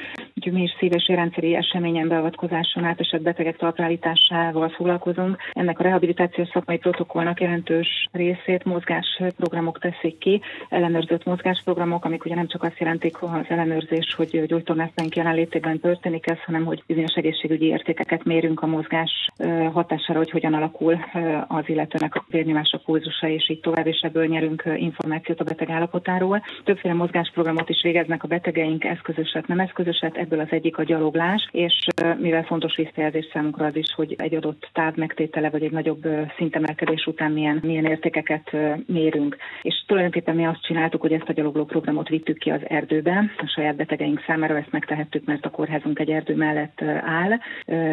is 0.46 0.76
szíves 0.80 1.08
rendszeri 1.08 1.56
eseményen 1.56 2.08
beavatkozáson 2.08 2.84
átesett 2.84 3.22
betegek 3.22 3.58
talpraállításával 3.58 4.70
foglalkozunk. 4.70 5.38
Ennek 5.52 5.80
a 5.80 5.84
rehabilitációs 5.84 6.48
szakmai 6.54 6.78
protokollnak 6.78 7.42
jelentős 7.42 8.08
részét 8.12 8.64
mozgásprogramok 8.66 9.80
teszik 9.80 10.18
ki, 10.18 10.42
ellenőrzött 10.70 11.26
mozgásprogramok, 11.26 12.06
amik 12.06 12.26
ugye 12.26 12.36
nem 12.36 12.48
csak 12.48 12.64
azt 12.64 12.80
jelentik 12.80 13.22
az 13.22 13.46
ellenőrzés, 13.48 14.14
hogy 14.16 14.44
gyógytornászánk 14.46 15.16
jelen 15.16 15.36
létében 15.36 15.80
történik 15.80 16.30
ez, 16.30 16.40
hanem 16.46 16.66
hogy 16.66 16.84
bizonyos 16.88 17.14
egészségügyi 17.14 17.66
értékeket 17.66 18.24
mérünk 18.24 18.62
a 18.62 18.68
mozgás 18.68 19.30
hatására, 19.74 20.18
hogy 20.18 20.32
hogyan 20.32 20.54
alakul 20.54 21.00
az 21.48 21.64
illetőnek 21.66 22.16
a 22.16 22.26
vérnyomás, 22.30 22.72
a 22.72 22.82
pulzusa, 22.86 23.28
és 23.28 23.50
így 23.50 23.60
tovább, 23.60 23.88
és 23.88 24.00
ebből 24.00 24.26
nyerünk 24.26 24.64
információt 24.76 25.40
a 25.40 25.44
beteg 25.44 25.70
állapotáról. 25.70 26.44
Többféle 26.64 26.94
mozgásprogramot 26.94 27.70
is 27.70 27.82
végeznek 27.84 28.24
a 28.24 28.28
betegeink, 28.28 28.84
eszközöset, 28.84 29.48
nem 29.48 29.60
eszközöset, 29.60 30.18
ebből 30.28 30.40
az 30.40 30.52
egyik 30.52 30.78
a 30.78 30.84
gyaloglás, 30.84 31.50
és 31.52 31.74
mivel 32.18 32.44
fontos 32.44 32.76
visszajelzés 32.76 33.28
számunkra 33.34 33.66
az 33.66 33.76
is, 33.76 33.94
hogy 33.96 34.16
egy 34.18 34.36
adott 34.36 34.70
táv 34.74 34.96
megtétele 34.96 35.50
vagy 35.50 35.64
egy 35.64 35.72
nagyobb 35.72 36.08
szintemelkedés 36.38 37.06
után 37.06 37.32
milyen, 37.32 37.60
milyen 37.64 37.86
értékeket 37.86 38.52
mérünk. 38.88 39.38
És 39.62 39.77
tulajdonképpen 39.88 40.36
mi 40.36 40.46
azt 40.46 40.62
csináltuk, 40.62 41.02
hogy 41.02 41.14
ezt 41.14 41.30
a 41.30 41.34
gyalogló 41.34 41.66
programot 41.66 42.10
vittük 42.10 42.38
ki 42.38 42.50
az 42.50 42.62
erdőbe, 42.68 43.32
a 43.38 43.48
saját 43.56 43.76
betegeink 43.76 44.24
számára 44.28 44.58
ezt 44.58 44.72
megtehettük 44.72 45.26
mert 45.26 45.46
a 45.46 45.50
kórházunk 45.50 46.00
egy 46.00 46.10
erdő 46.10 46.36
mellett 46.36 46.82
áll, 47.02 47.32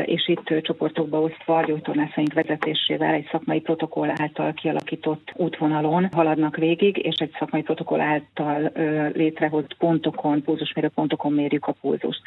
és 0.05 0.29
itt 0.29 0.63
csoportokba 0.63 1.21
osztva 1.21 1.57
a 1.57 1.65
gyógytornászaink 1.65 2.33
vezetésével 2.33 3.15
egy 3.15 3.29
szakmai 3.31 3.61
protokoll 3.61 4.09
által 4.19 4.53
kialakított 4.53 5.33
útvonalon 5.35 6.09
haladnak 6.13 6.57
végig, 6.57 6.97
és 6.97 7.17
egy 7.17 7.35
szakmai 7.39 7.63
protokoll 7.63 8.01
által 8.01 8.73
létrehozott 9.15 9.75
pontokon, 9.75 10.43
pulzusmérő 10.43 10.89
pontokon 10.89 11.33
mérjük 11.33 11.67
a 11.67 11.75
pulzust. 11.81 12.21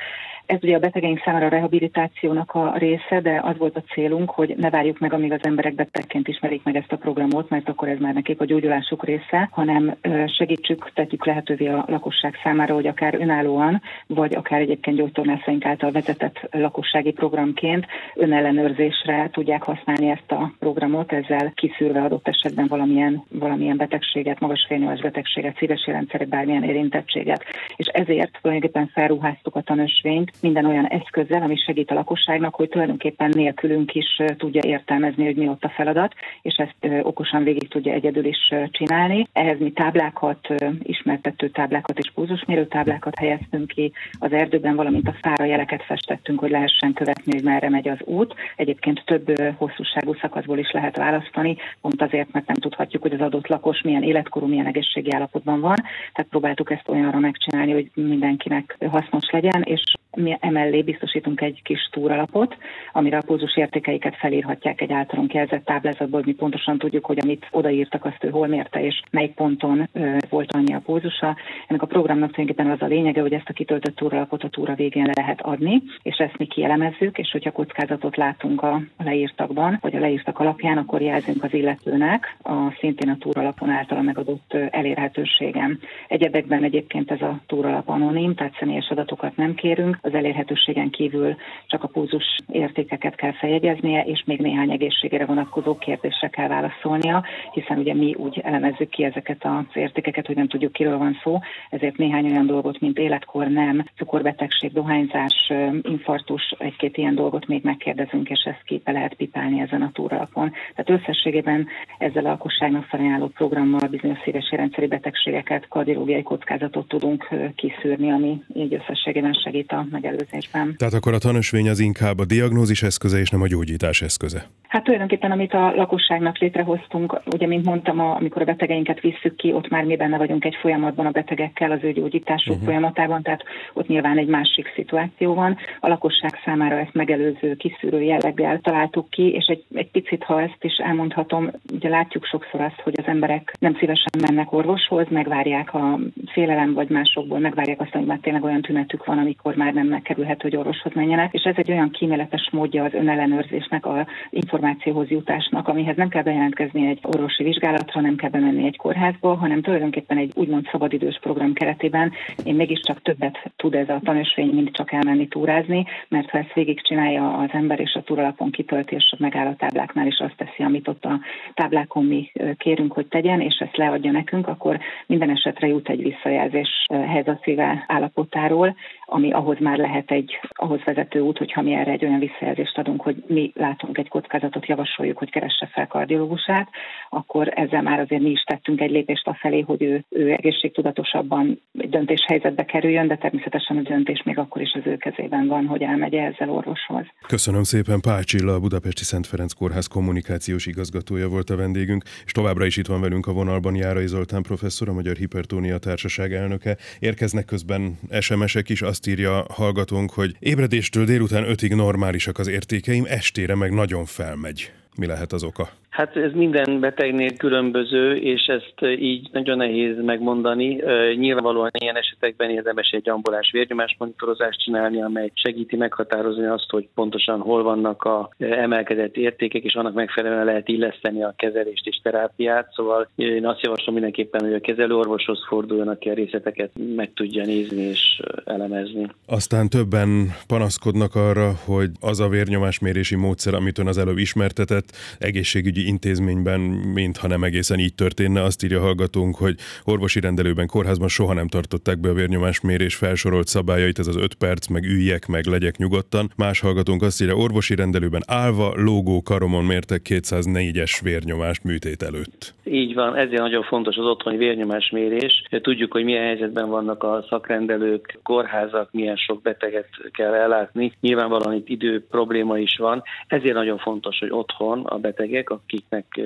Ez 0.47 0.59
ugye 0.61 0.75
a 0.75 0.79
betegeink 0.79 1.21
számára 1.25 1.45
a 1.45 1.49
rehabilitációnak 1.49 2.53
a 2.53 2.73
része, 2.77 3.21
de 3.21 3.39
az 3.43 3.57
volt 3.57 3.75
a 3.75 3.83
célunk, 3.93 4.29
hogy 4.29 4.53
ne 4.57 4.69
várjuk 4.69 4.99
meg, 4.99 5.13
amíg 5.13 5.31
az 5.31 5.39
emberek 5.43 5.75
betegként 5.75 6.27
ismerik 6.27 6.63
meg 6.63 6.75
ezt 6.75 6.91
a 6.91 6.97
programot, 6.97 7.49
mert 7.49 7.69
akkor 7.69 7.87
ez 7.87 7.99
már 7.99 8.13
nekik 8.13 8.41
a 8.41 8.45
gyógyulásuk 8.45 9.05
része, 9.05 9.49
hanem 9.51 9.95
segítsük, 10.37 10.91
tetjük 10.93 11.25
lehetővé 11.25 11.67
a 11.67 11.85
lakosság 11.87 12.33
számára, 12.43 12.73
hogy 12.73 12.87
akár 12.87 13.15
önállóan, 13.15 13.81
vagy 14.07 14.35
akár 14.35 14.61
egyébként 14.61 14.97
gyógytornászaink 14.97 15.65
által 15.65 15.91
vezetett 15.91 16.47
lakossági 16.51 17.11
programként 17.11 17.85
önellenőrzésre 18.15 19.29
tudják 19.31 19.63
használni 19.63 20.09
ezt 20.09 20.31
a 20.31 20.51
programot, 20.59 21.11
ezzel 21.11 21.51
kiszűrve 21.55 22.01
adott 22.01 22.27
esetben 22.27 22.67
valamilyen, 22.67 23.23
valamilyen 23.29 23.77
betegséget, 23.77 24.39
magas 24.39 24.65
félnyomás 24.67 25.01
betegséget, 25.01 25.57
szíves 25.57 25.85
rendszerek, 25.85 26.27
bármilyen 26.27 26.63
érintettséget. 26.63 27.43
És 27.75 27.85
ezért 27.85 28.39
tulajdonképpen 28.41 28.87
felruháztuk 28.93 29.55
a 29.55 29.61
tanösvényt 29.61 30.35
minden 30.41 30.65
olyan 30.65 30.85
eszközzel, 30.85 31.41
ami 31.41 31.55
segít 31.55 31.91
a 31.91 31.93
lakosságnak, 31.93 32.55
hogy 32.55 32.69
tulajdonképpen 32.69 33.29
nélkülünk 33.33 33.95
is 33.95 34.21
tudja 34.37 34.61
értelmezni, 34.65 35.25
hogy 35.25 35.35
mi 35.35 35.47
ott 35.47 35.63
a 35.63 35.69
feladat, 35.69 36.13
és 36.41 36.55
ezt 36.55 37.05
okosan 37.05 37.43
végig 37.43 37.67
tudja 37.67 37.93
egyedül 37.93 38.25
is 38.25 38.53
csinálni. 38.71 39.27
Ehhez 39.33 39.59
mi 39.59 39.71
táblákat, 39.71 40.47
ismertető 40.83 41.49
táblákat 41.49 41.97
és 41.97 42.11
pulzusmérő 42.13 42.67
táblákat 42.67 43.17
helyeztünk 43.17 43.67
ki 43.67 43.91
az 44.19 44.31
erdőben, 44.31 44.75
valamint 44.75 45.07
a 45.07 45.15
fára 45.21 45.43
jeleket 45.43 45.83
festettünk, 45.83 46.39
hogy 46.39 46.51
lehessen 46.51 46.93
követni, 46.93 47.31
hogy 47.33 47.43
merre 47.43 47.69
megy 47.69 47.87
az 47.87 47.99
út. 48.05 48.35
Egyébként 48.55 49.03
több 49.05 49.41
hosszúságú 49.57 50.13
szakaszból 50.13 50.57
is 50.57 50.71
lehet 50.71 50.97
választani, 50.97 51.55
pont 51.81 52.01
azért, 52.01 52.31
mert 52.31 52.47
nem 52.47 52.55
tudhatjuk, 52.55 53.01
hogy 53.01 53.13
az 53.13 53.21
adott 53.21 53.47
lakos 53.47 53.81
milyen 53.81 54.03
életkorú, 54.03 54.47
milyen 54.47 54.65
egészségi 54.65 55.11
állapotban 55.11 55.59
van. 55.59 55.75
Tehát 56.13 56.29
próbáltuk 56.29 56.71
ezt 56.71 56.89
olyanra 56.89 57.19
megcsinálni, 57.19 57.71
hogy 57.71 57.91
mindenkinek 57.93 58.77
hasznos 58.89 59.29
legyen, 59.31 59.61
és 59.61 59.81
mi 60.27 60.37
emellé 60.39 60.81
biztosítunk 60.81 61.41
egy 61.41 61.61
kis 61.63 61.89
túralapot, 61.91 62.57
amire 62.91 63.17
a 63.17 63.23
pulzus 63.25 63.57
értékeiket 63.57 64.15
felírhatják 64.15 64.81
egy 64.81 64.91
általunk 64.91 65.33
jelzett 65.33 65.65
táblázatból, 65.65 66.19
hogy 66.19 66.27
mi 66.27 66.33
pontosan 66.33 66.77
tudjuk, 66.77 67.05
hogy 67.05 67.19
amit 67.19 67.47
odaírtak, 67.51 68.05
azt 68.05 68.23
ő 68.23 68.29
hol 68.29 68.47
mérte, 68.47 68.83
és 68.83 69.01
melyik 69.11 69.33
ponton 69.33 69.89
volt 70.29 70.51
annyi 70.51 70.73
a 70.73 70.81
pulzusa. 70.85 71.35
Ennek 71.67 71.81
a 71.81 71.85
programnak 71.85 72.31
tulajdonképpen 72.31 72.71
az 72.71 72.81
a 72.81 72.93
lényege, 72.93 73.21
hogy 73.21 73.33
ezt 73.33 73.49
a 73.49 73.53
kitöltött 73.53 73.95
túralapot 73.95 74.43
a 74.43 74.49
túra 74.49 74.73
végén 74.73 75.05
le 75.05 75.11
lehet 75.15 75.41
adni, 75.41 75.81
és 76.01 76.17
ezt 76.17 76.37
mi 76.37 76.45
kielemezzük, 76.45 77.17
és 77.17 77.31
hogyha 77.31 77.51
kockázatot 77.51 78.15
látunk 78.15 78.61
a, 78.63 78.81
leírtakban, 78.97 79.77
vagy 79.81 79.95
a 79.95 79.99
leírtak 79.99 80.39
alapján, 80.39 80.77
akkor 80.77 81.01
jelzünk 81.01 81.43
az 81.43 81.53
illetőnek 81.53 82.37
a 82.43 82.71
szintén 82.79 83.09
a 83.09 83.17
túralapon 83.17 83.69
által 83.69 84.01
megadott 84.01 84.53
elérhetőségem. 84.53 85.79
Egyebekben 86.07 86.63
egyébként 86.63 87.11
ez 87.11 87.21
a 87.21 87.39
túralap 87.47 87.89
anonim, 87.89 88.35
tehát 88.35 88.55
személyes 88.59 88.89
adatokat 88.89 89.35
nem 89.35 89.53
kérünk, 89.53 89.97
az 90.07 90.13
elérhetőségen 90.13 90.89
kívül 90.89 91.35
csak 91.67 91.83
a 91.83 91.87
pulzus 91.87 92.23
értékeket 92.51 93.15
kell 93.15 93.33
feljegyeznie, 93.33 94.01
és 94.03 94.23
még 94.25 94.39
néhány 94.39 94.71
egészségére 94.71 95.25
vonatkozó 95.25 95.77
kérdésre 95.77 96.27
kell 96.27 96.47
válaszolnia, 96.47 97.23
hiszen 97.51 97.77
ugye 97.77 97.93
mi 97.93 98.13
úgy 98.13 98.39
elemezzük 98.39 98.89
ki 98.89 99.03
ezeket 99.03 99.45
az 99.45 99.65
értékeket, 99.73 100.25
hogy 100.25 100.35
nem 100.35 100.47
tudjuk, 100.47 100.71
kiről 100.71 100.97
van 100.97 101.19
szó, 101.23 101.39
ezért 101.69 101.97
néhány 101.97 102.25
olyan 102.25 102.45
dolgot, 102.45 102.79
mint 102.79 102.97
életkor 102.99 103.47
nem, 103.47 103.85
cukorbetegség, 103.95 104.71
dohányzás, 104.71 105.51
infarktus, 105.81 106.55
egy-két 106.57 106.97
ilyen 106.97 107.15
dolgot 107.15 107.47
még 107.47 107.63
megkérdezünk, 107.63 108.29
és 108.29 108.43
ezt 108.45 108.63
képe 108.65 108.91
lehet 108.91 109.13
pipálni 109.13 109.59
ezen 109.59 109.81
a 109.81 109.91
túralapon. 109.93 110.51
Tehát 110.75 111.01
összességében 111.01 111.67
ezzel 111.97 112.25
a 112.25 112.29
lakosságnak 112.29 112.83
felajánló 112.83 113.27
programmal 113.27 113.87
bizonyos 113.87 114.19
szíves 114.23 114.51
rendszeri 114.51 114.87
betegségeket, 114.87 115.67
kardiológiai 115.67 116.23
kockázatot 116.23 116.87
tudunk 116.87 117.27
kiszűrni, 117.55 118.11
ami 118.11 118.43
így 118.53 118.73
összességében 118.73 119.33
segít 119.33 119.71
a 119.71 119.85
megelőzésben. 120.01 120.75
Tehát 120.77 120.93
akkor 120.93 121.13
a 121.13 121.17
tanösvény 121.17 121.69
az 121.69 121.79
inkább 121.79 122.19
a 122.19 122.25
diagnózis 122.25 122.81
eszköze, 122.83 123.17
és 123.19 123.29
nem 123.29 123.41
a 123.41 123.47
gyógyítás 123.47 124.01
eszköze? 124.01 124.47
Hát 124.67 124.83
tulajdonképpen, 124.83 125.31
amit 125.31 125.53
a 125.53 125.73
lakosságnak 125.75 126.37
létrehoztunk, 126.37 127.21
ugye, 127.25 127.47
mint 127.47 127.65
mondtam, 127.65 127.99
amikor 127.99 128.41
a 128.41 128.45
betegeinket 128.45 128.99
visszük 128.99 129.35
ki, 129.35 129.53
ott 129.53 129.69
már 129.69 129.83
mi 129.83 129.95
benne 129.95 130.17
vagyunk 130.17 130.45
egy 130.45 130.57
folyamatban 130.61 131.05
a 131.05 131.11
betegekkel, 131.11 131.71
az 131.71 131.79
ő 131.81 131.91
gyógyításuk 131.91 132.53
uh-huh. 132.53 132.65
folyamatában, 132.65 133.21
tehát 133.21 133.43
ott 133.73 133.87
nyilván 133.87 134.17
egy 134.17 134.27
másik 134.27 134.71
szituáció 134.75 135.33
van. 135.33 135.57
A 135.79 135.87
lakosság 135.87 136.31
számára 136.45 136.79
ezt 136.79 136.93
megelőző, 136.93 137.55
kiszűrő 137.55 138.01
jelleggel 138.01 138.59
találtuk 138.59 139.09
ki, 139.09 139.31
és 139.31 139.45
egy, 139.45 139.63
egy 139.73 139.91
picit, 139.91 140.23
ha 140.23 140.41
ezt 140.41 140.63
is 140.63 140.77
elmondhatom, 140.77 141.51
ugye 141.73 141.89
látjuk 141.89 142.25
sokszor 142.25 142.61
azt, 142.61 142.81
hogy 142.83 142.93
az 142.97 143.07
emberek 143.07 143.53
nem 143.59 143.75
szívesen 143.79 144.11
mennek 144.19 144.51
orvoshoz, 144.51 145.05
megvárják 145.09 145.73
a 145.73 145.99
félelem 146.31 146.73
vagy 146.73 146.89
másokból, 146.89 147.39
megvárják 147.39 147.81
azt, 147.81 147.91
hogy 147.91 148.05
már 148.05 148.19
tényleg 148.21 148.43
olyan 148.43 148.61
tünetük 148.61 149.05
van, 149.05 149.17
amikor 149.17 149.55
már 149.55 149.73
nem 149.73 149.86
megkerülhető, 149.87 150.49
hogy 150.49 150.57
orvoshoz 150.57 150.93
menjenek, 150.93 151.33
és 151.33 151.43
ez 151.43 151.55
egy 151.57 151.71
olyan 151.71 151.89
kíméletes 151.89 152.49
módja 152.51 152.83
az 152.83 152.93
önellenőrzésnek, 152.93 153.85
a 153.85 154.07
információhoz 154.29 155.09
jutásnak, 155.09 155.67
amihez 155.67 155.95
nem 155.95 156.09
kell 156.09 156.23
bejelentkezni 156.23 156.87
egy 156.87 156.99
orvosi 157.03 157.43
vizsgálatra, 157.43 158.01
nem 158.01 158.15
kell 158.15 158.29
bemenni 158.29 158.65
egy 158.65 158.77
kórházba, 158.77 159.35
hanem 159.35 159.61
tulajdonképpen 159.61 160.17
egy 160.17 160.31
úgymond 160.35 160.67
szabadidős 160.71 161.19
program 161.21 161.53
keretében 161.53 162.11
én 162.43 162.55
mégiscsak 162.55 163.01
többet 163.01 163.37
tud 163.55 163.75
ez 163.75 163.89
a 163.89 163.99
tanösvény, 164.03 164.49
mint 164.49 164.75
csak 164.75 164.91
elmenni 164.91 165.27
túrázni, 165.27 165.85
mert 166.07 166.29
ha 166.29 166.37
ezt 166.37 166.53
végigcsinálja 166.53 167.33
az 167.37 167.49
ember 167.51 167.79
és 167.79 167.93
a 167.93 168.01
túralapon 168.01 168.51
kitölti, 168.51 168.95
és 168.95 169.13
megáll 169.17 169.47
a 169.47 169.55
tábláknál 169.55 170.07
is 170.07 170.19
azt 170.19 170.37
teszi, 170.37 170.63
amit 170.63 170.87
ott 170.87 171.05
a 171.05 171.19
táblákon 171.53 172.05
mi 172.05 172.31
kérünk, 172.57 172.93
hogy 172.93 173.07
tegyen, 173.07 173.41
és 173.41 173.57
ezt 173.59 173.77
leadja 173.77 174.11
nekünk, 174.11 174.47
akkor 174.47 174.79
minden 175.05 175.29
esetre 175.29 175.67
jut 175.67 175.89
egy 175.89 176.03
visszajelzés 176.03 176.85
helyzetszíve 177.07 177.83
állapotáról, 177.87 178.75
ami 179.09 179.31
ahhoz 179.31 179.57
már 179.59 179.77
lehet 179.77 180.11
egy 180.11 180.39
ahhoz 180.49 180.83
vezető 180.83 181.19
út, 181.19 181.37
hogyha 181.37 181.61
mi 181.61 181.73
erre 181.73 181.91
egy 181.91 182.05
olyan 182.05 182.19
visszajelzést 182.19 182.77
adunk, 182.77 183.01
hogy 183.01 183.23
mi 183.27 183.51
látunk 183.55 183.97
egy 183.97 184.07
kockázatot, 184.07 184.65
javasoljuk, 184.65 185.17
hogy 185.17 185.29
keresse 185.29 185.69
fel 185.71 185.87
kardiológusát, 185.87 186.69
akkor 187.09 187.51
ezzel 187.55 187.81
már 187.81 187.99
azért 187.99 188.21
mi 188.21 188.29
is 188.29 188.43
tettünk 188.43 188.81
egy 188.81 188.91
lépést 188.91 189.27
afelé, 189.27 189.59
hogy 189.59 189.81
ő, 189.81 190.03
ő 190.09 190.31
egészségtudatosabban 190.31 191.61
egy 191.77 191.89
döntéshelyzetbe 191.89 192.65
kerüljön, 192.65 193.07
de 193.07 193.17
természetesen 193.17 193.77
a 193.77 193.81
döntés 193.81 194.23
még 194.23 194.37
akkor 194.37 194.61
is 194.61 194.73
az 194.73 194.81
ő 194.85 194.97
kezében 194.97 195.47
van, 195.47 195.65
hogy 195.65 195.81
elmegy 195.81 196.13
ezzel 196.13 196.49
orvoshoz. 196.49 197.05
Köszönöm 197.27 197.63
szépen, 197.63 197.99
Pál 198.01 198.23
Csilla, 198.23 198.53
a 198.53 198.59
Budapesti 198.59 199.03
Szent 199.03 199.27
Ferenc 199.27 199.53
Kórház 199.53 199.87
kommunikációs 199.87 200.65
igazgatója 200.65 201.27
volt 201.29 201.49
a 201.49 201.55
vendégünk, 201.55 202.03
és 202.25 202.31
továbbra 202.31 202.65
is 202.65 202.77
itt 202.77 202.87
van 202.87 203.01
velünk 203.01 203.27
a 203.27 203.33
vonalban 203.33 203.75
Járai 203.75 204.07
Zoltán 204.07 204.41
professzor, 204.41 204.89
a 204.89 204.93
Magyar 204.93 205.15
Hipertónia 205.15 205.77
Társaság 205.77 206.33
elnöke. 206.33 206.77
Érkeznek 206.99 207.45
közben 207.45 207.99
SMS-ek 208.19 208.69
is, 208.69 208.81
azt 208.81 208.96
azt 208.97 209.07
írja 209.07 209.45
hallgatónk, 209.49 210.11
hogy 210.11 210.35
ébredéstől 210.39 211.05
délután 211.05 211.49
ötig 211.49 211.73
normálisak 211.73 212.37
az 212.37 212.47
értékeim, 212.47 213.05
estére 213.07 213.55
meg 213.55 213.71
nagyon 213.73 214.05
felmegy. 214.05 214.71
Mi 214.97 215.05
lehet 215.05 215.31
az 215.33 215.43
oka? 215.43 215.69
Hát 215.89 216.15
ez 216.15 216.31
minden 216.33 216.79
betegnél 216.79 217.37
különböző, 217.37 218.15
és 218.15 218.45
ezt 218.45 218.99
így 218.99 219.29
nagyon 219.31 219.57
nehéz 219.57 219.95
megmondani. 220.03 220.81
Nyilvánvalóan 221.15 221.69
ilyen 221.79 221.97
esetekben 221.97 222.49
érdemes 222.49 222.89
egy 222.89 223.09
ambulás 223.09 223.49
vérnyomás 223.51 223.95
monitorozást 223.99 224.63
csinálni, 224.63 225.01
amely 225.01 225.31
segíti 225.33 225.75
meghatározni 225.75 226.45
azt, 226.45 226.69
hogy 226.69 226.87
pontosan 226.95 227.39
hol 227.39 227.63
vannak 227.63 228.03
a 228.03 228.29
emelkedett 228.37 229.15
értékek, 229.15 229.63
és 229.63 229.73
annak 229.73 229.93
megfelelően 229.93 230.45
lehet 230.45 230.67
illeszteni 230.67 231.23
a 231.23 231.33
kezelést 231.37 231.87
és 231.87 231.99
terápiát. 232.03 232.71
Szóval 232.73 233.09
én 233.15 233.47
azt 233.47 233.61
javaslom 233.61 233.93
mindenképpen, 233.93 234.41
hogy 234.41 234.53
a 234.53 234.59
kezelőorvoshoz 234.59 235.45
forduljon, 235.47 235.87
aki 235.87 236.09
a 236.09 236.13
részleteket 236.13 236.71
meg 236.95 237.11
tudja 237.13 237.45
nézni 237.45 237.81
és 237.81 238.21
elemezni. 238.45 239.07
Aztán 239.27 239.69
többen 239.69 240.09
panaszkodnak 240.47 241.15
arra, 241.15 241.51
hogy 241.65 241.89
az 241.99 242.19
a 242.19 242.27
vérnyomásmérési 242.27 243.15
módszer, 243.15 243.53
amit 243.53 243.77
ön 243.77 243.87
az 243.87 243.97
előbb 243.97 244.17
ismertetett, 244.17 244.86
egészségügyi 245.19 245.87
intézményben, 245.87 246.59
mintha 246.93 247.27
nem 247.27 247.43
egészen 247.43 247.79
így 247.79 247.95
történne. 247.95 248.41
Azt 248.43 248.63
írja 248.63 248.79
hallgatónk, 248.79 249.35
hogy 249.35 249.55
orvosi 249.83 250.19
rendelőben, 250.19 250.67
kórházban 250.67 251.07
soha 251.07 251.33
nem 251.33 251.47
tartották 251.47 251.99
be 251.99 252.09
a 252.09 252.13
vérnyomásmérés 252.13 252.95
felsorolt 252.95 253.47
szabályait, 253.47 253.99
ez 253.99 254.07
az 254.07 254.15
öt 254.15 254.35
perc, 254.35 254.67
meg 254.67 254.83
üljek, 254.83 255.27
meg 255.27 255.45
legyek 255.45 255.77
nyugodtan. 255.77 256.31
Más 256.35 256.59
hallgatónk 256.59 257.01
azt 257.01 257.21
írja, 257.21 257.35
orvosi 257.35 257.75
rendelőben 257.75 258.23
állva, 258.27 258.73
lógó 258.75 259.21
karomon 259.21 259.65
mértek 259.65 260.01
204-es 260.09 260.99
vérnyomást 261.03 261.63
műtét 261.63 262.03
előtt. 262.03 262.53
Így 262.63 262.93
van, 262.93 263.15
ezért 263.15 263.41
nagyon 263.41 263.63
fontos 263.63 263.95
az 263.95 264.05
otthoni 264.05 264.37
vérnyomásmérés. 264.37 265.43
Tudjuk, 265.61 265.91
hogy 265.91 266.03
milyen 266.03 266.23
helyzetben 266.23 266.69
vannak 266.69 267.03
a 267.03 267.25
szakrendelők, 267.29 268.19
kórházak, 268.23 268.89
milyen 268.91 269.15
sok 269.15 269.41
beteget 269.41 269.87
kell 270.11 270.33
ellátni. 270.33 270.91
Nyilvánvalóan 270.99 271.55
itt 271.55 271.69
idő 271.69 272.05
probléma 272.09 272.57
is 272.57 272.77
van, 272.77 273.03
ezért 273.27 273.53
nagyon 273.53 273.77
fontos, 273.77 274.19
hogy 274.19 274.29
otthon 274.31 274.76
a 274.83 274.97
betegek, 274.97 275.49
akiknek, 275.49 276.19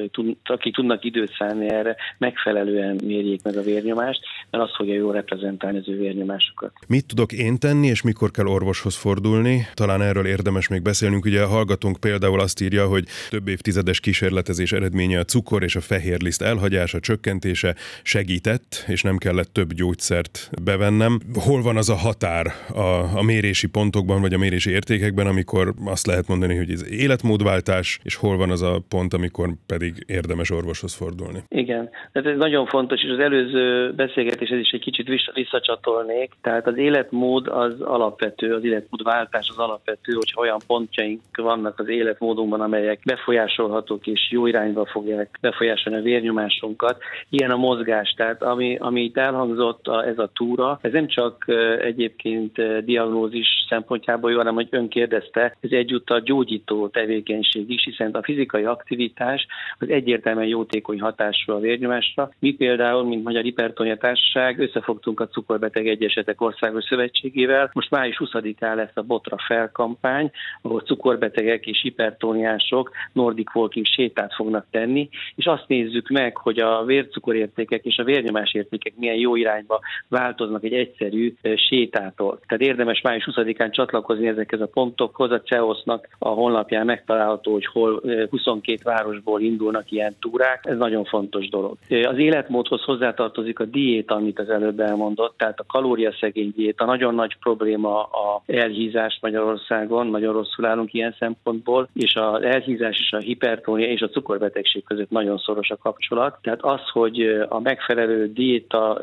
akik 0.43 0.73
tudnak 0.73 1.03
időt 1.03 1.33
szállni 1.37 1.69
erre, 1.69 1.95
megfelelően 2.17 2.99
mérjék 3.03 3.43
meg 3.43 3.57
a 3.57 3.61
vérnyomást, 3.61 4.21
mert 4.49 4.63
az 4.63 4.75
fogja 4.75 4.93
jól 4.93 5.13
reprezentálni 5.13 5.77
az 5.77 5.89
ő 5.89 5.97
vérnyomásukat. 5.97 6.71
Mit 6.87 7.05
tudok 7.05 7.31
én 7.31 7.57
tenni, 7.57 7.87
és 7.87 8.01
mikor 8.01 8.31
kell 8.31 8.45
orvoshoz 8.45 8.95
fordulni? 8.95 9.67
Talán 9.73 10.01
erről 10.01 10.25
érdemes 10.25 10.67
még 10.67 10.81
beszélnünk. 10.81 11.25
Ugye 11.25 11.41
a 11.41 11.47
hallgatónk 11.47 11.99
például 11.99 12.39
azt 12.39 12.61
írja, 12.61 12.87
hogy 12.87 13.05
több 13.29 13.47
évtizedes 13.47 13.99
kísérletezés 13.99 14.71
eredménye 14.71 15.19
a 15.19 15.23
cukor 15.23 15.63
és 15.63 15.75
a 15.75 15.81
fehérliszt 15.81 16.41
elhagyása, 16.41 16.99
csökkentése 16.99 17.75
segített, 18.03 18.83
és 18.87 19.01
nem 19.01 19.17
kellett 19.17 19.53
több 19.53 19.73
gyógyszert 19.73 20.49
bevennem. 20.63 21.19
Hol 21.33 21.61
van 21.61 21.77
az 21.77 21.89
a 21.89 21.95
határ 21.95 22.47
a, 22.73 23.17
a 23.17 23.21
mérési 23.21 23.67
pontokban, 23.67 24.21
vagy 24.21 24.33
a 24.33 24.37
mérési 24.37 24.69
értékekben, 24.69 25.27
amikor 25.27 25.73
azt 25.85 26.05
lehet 26.05 26.27
mondani, 26.27 26.55
hogy 26.55 26.71
ez 26.71 26.89
életmódváltás, 26.91 27.99
és 28.03 28.15
hol 28.15 28.30
van 28.37 28.49
az 28.49 28.61
a 28.61 28.81
pont, 28.89 29.13
amikor 29.13 29.49
pedig 29.65 29.93
érdemes 30.07 30.51
orvoshoz 30.51 30.93
fordulni. 30.93 31.39
Igen, 31.47 31.89
tehát 32.11 32.29
ez 32.29 32.37
nagyon 32.37 32.65
fontos, 32.65 33.03
és 33.03 33.09
az 33.09 33.19
előző 33.19 33.93
beszélgetéshez 33.93 34.59
is 34.59 34.69
egy 34.69 34.79
kicsit 34.79 35.07
visszacsatolnék. 35.33 36.31
Tehát 36.41 36.67
az 36.67 36.77
életmód 36.77 37.47
az 37.47 37.81
alapvető, 37.81 38.53
az 38.53 38.63
életmódváltás 38.63 39.49
az 39.49 39.57
alapvető, 39.57 40.13
hogyha 40.13 40.41
olyan 40.41 40.59
pontjaink 40.67 41.21
vannak 41.35 41.79
az 41.79 41.87
életmódunkban, 41.87 42.61
amelyek 42.61 42.99
befolyásolhatók 43.05 44.07
és 44.07 44.31
jó 44.31 44.45
irányba 44.45 44.85
fogják 44.85 45.37
befolyásolni 45.41 45.99
a 45.99 46.03
vérnyomásunkat. 46.03 47.01
Ilyen 47.29 47.51
a 47.51 47.57
mozgás, 47.57 48.13
tehát 48.17 48.43
ami, 48.43 48.77
ami 48.79 49.03
itt 49.03 49.17
elhangzott, 49.17 49.87
a, 49.87 50.07
ez 50.07 50.17
a 50.17 50.29
túra, 50.33 50.79
ez 50.81 50.91
nem 50.91 51.07
csak 51.07 51.45
egyébként 51.81 52.83
diagnózis 52.85 53.47
szempontjából 53.69 54.31
jó, 54.31 54.37
hanem 54.37 54.53
hogy 54.53 54.67
ön 54.69 54.87
kérdezte, 54.87 55.55
ez 55.59 55.71
egyúttal 55.71 56.19
gyógyító 56.19 56.87
tevékenység 56.87 57.69
is, 57.69 57.83
hiszen 57.83 58.11
a 58.21 58.23
fizikai 58.23 58.63
aktivitás 58.63 59.47
az 59.79 59.89
egyértelműen 59.89 60.47
jótékony 60.47 60.99
hatású 60.99 61.51
a 61.51 61.59
vérnyomásra. 61.59 62.31
Mi 62.39 62.53
például, 62.53 63.03
mint 63.03 63.23
Magyar 63.23 63.43
Hipertonia 63.43 63.97
Társaság, 63.97 64.59
összefogtunk 64.59 65.19
a 65.19 65.27
Cukorbeteg 65.27 65.87
Egyesetek 65.87 66.41
Országos 66.41 66.83
Szövetségével. 66.83 67.69
Most 67.73 67.89
május 67.89 68.21
20-án 68.25 68.75
lesz 68.75 68.95
a 68.95 69.01
Botra 69.01 69.37
felkampány, 69.47 70.31
ahol 70.61 70.81
cukorbetegek 70.81 71.67
és 71.67 71.81
hipertóniások 71.81 72.91
Nordic 73.13 73.55
Walking 73.55 73.85
sétát 73.85 74.33
fognak 74.33 74.65
tenni, 74.71 75.09
és 75.35 75.45
azt 75.45 75.67
nézzük 75.67 76.09
meg, 76.09 76.37
hogy 76.37 76.59
a 76.59 76.83
vércukorértékek 76.83 77.85
és 77.85 77.97
a 77.97 78.03
vérnyomás 78.03 78.53
értékek 78.53 78.93
milyen 78.95 79.15
jó 79.15 79.35
irányba 79.35 79.79
változnak 80.07 80.63
egy 80.63 80.73
egyszerű 80.73 81.33
sétától. 81.55 82.39
Tehát 82.47 82.63
érdemes 82.63 83.01
május 83.01 83.27
20-án 83.31 83.71
csatlakozni 83.71 84.27
ezekhez 84.27 84.61
a 84.61 84.67
pontokhoz. 84.67 85.31
A 85.31 85.41
CEOS-nak 85.41 86.07
a 86.19 86.29
honlapján 86.29 86.85
megtalálható, 86.85 87.51
hogy 87.51 87.65
hol 87.65 88.01
22 88.29 88.79
városból 88.83 89.41
indulnak 89.41 89.91
ilyen 89.91 90.13
túrák, 90.19 90.59
ez 90.63 90.77
nagyon 90.77 91.03
fontos 91.03 91.49
dolog. 91.49 91.77
Az 91.89 92.17
életmódhoz 92.17 92.83
hozzátartozik 92.83 93.59
a 93.59 93.65
diéta, 93.65 94.15
amit 94.15 94.39
az 94.39 94.49
előbb 94.49 94.79
elmondott, 94.79 95.37
tehát 95.37 95.59
a 95.59 95.65
kalóriaszegény 95.67 96.53
diéta 96.55 96.85
nagyon 96.85 97.15
nagy 97.15 97.37
probléma 97.39 98.03
a 98.03 98.41
elhízás 98.45 99.17
Magyarországon, 99.21 100.07
nagyon 100.07 100.33
rosszul 100.33 100.65
állunk 100.65 100.93
ilyen 100.93 101.15
szempontból, 101.19 101.87
és 101.93 102.15
az 102.15 102.41
elhízás 102.41 102.99
és 102.99 103.11
a 103.11 103.17
hipertónia 103.17 103.87
és 103.87 104.01
a 104.01 104.09
cukorbetegség 104.09 104.83
között 104.83 105.09
nagyon 105.09 105.37
szoros 105.37 105.69
a 105.69 105.77
kapcsolat. 105.77 106.37
Tehát 106.41 106.61
az, 106.61 106.89
hogy 106.91 107.21
a 107.49 107.59
megfelelő 107.59 108.31
diéta 108.33 108.99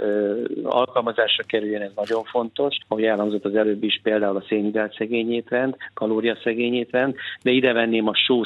alkalmazásra 0.62 1.44
kerüljön, 1.46 1.82
ez 1.82 1.92
nagyon 1.96 2.24
fontos. 2.24 2.76
Ahogy 2.88 3.04
elhangzott 3.04 3.44
az 3.44 3.54
előbb 3.54 3.82
is, 3.82 4.00
például 4.02 4.36
a 4.36 4.44
szénhidrát 4.48 4.94
szegény 4.94 5.32
étrend, 5.32 5.76
kalóriaszegény 5.94 6.74
étrend, 6.74 7.14
de 7.42 7.50
ide 7.50 7.72
venném 7.72 8.08
a 8.08 8.14
só 8.14 8.44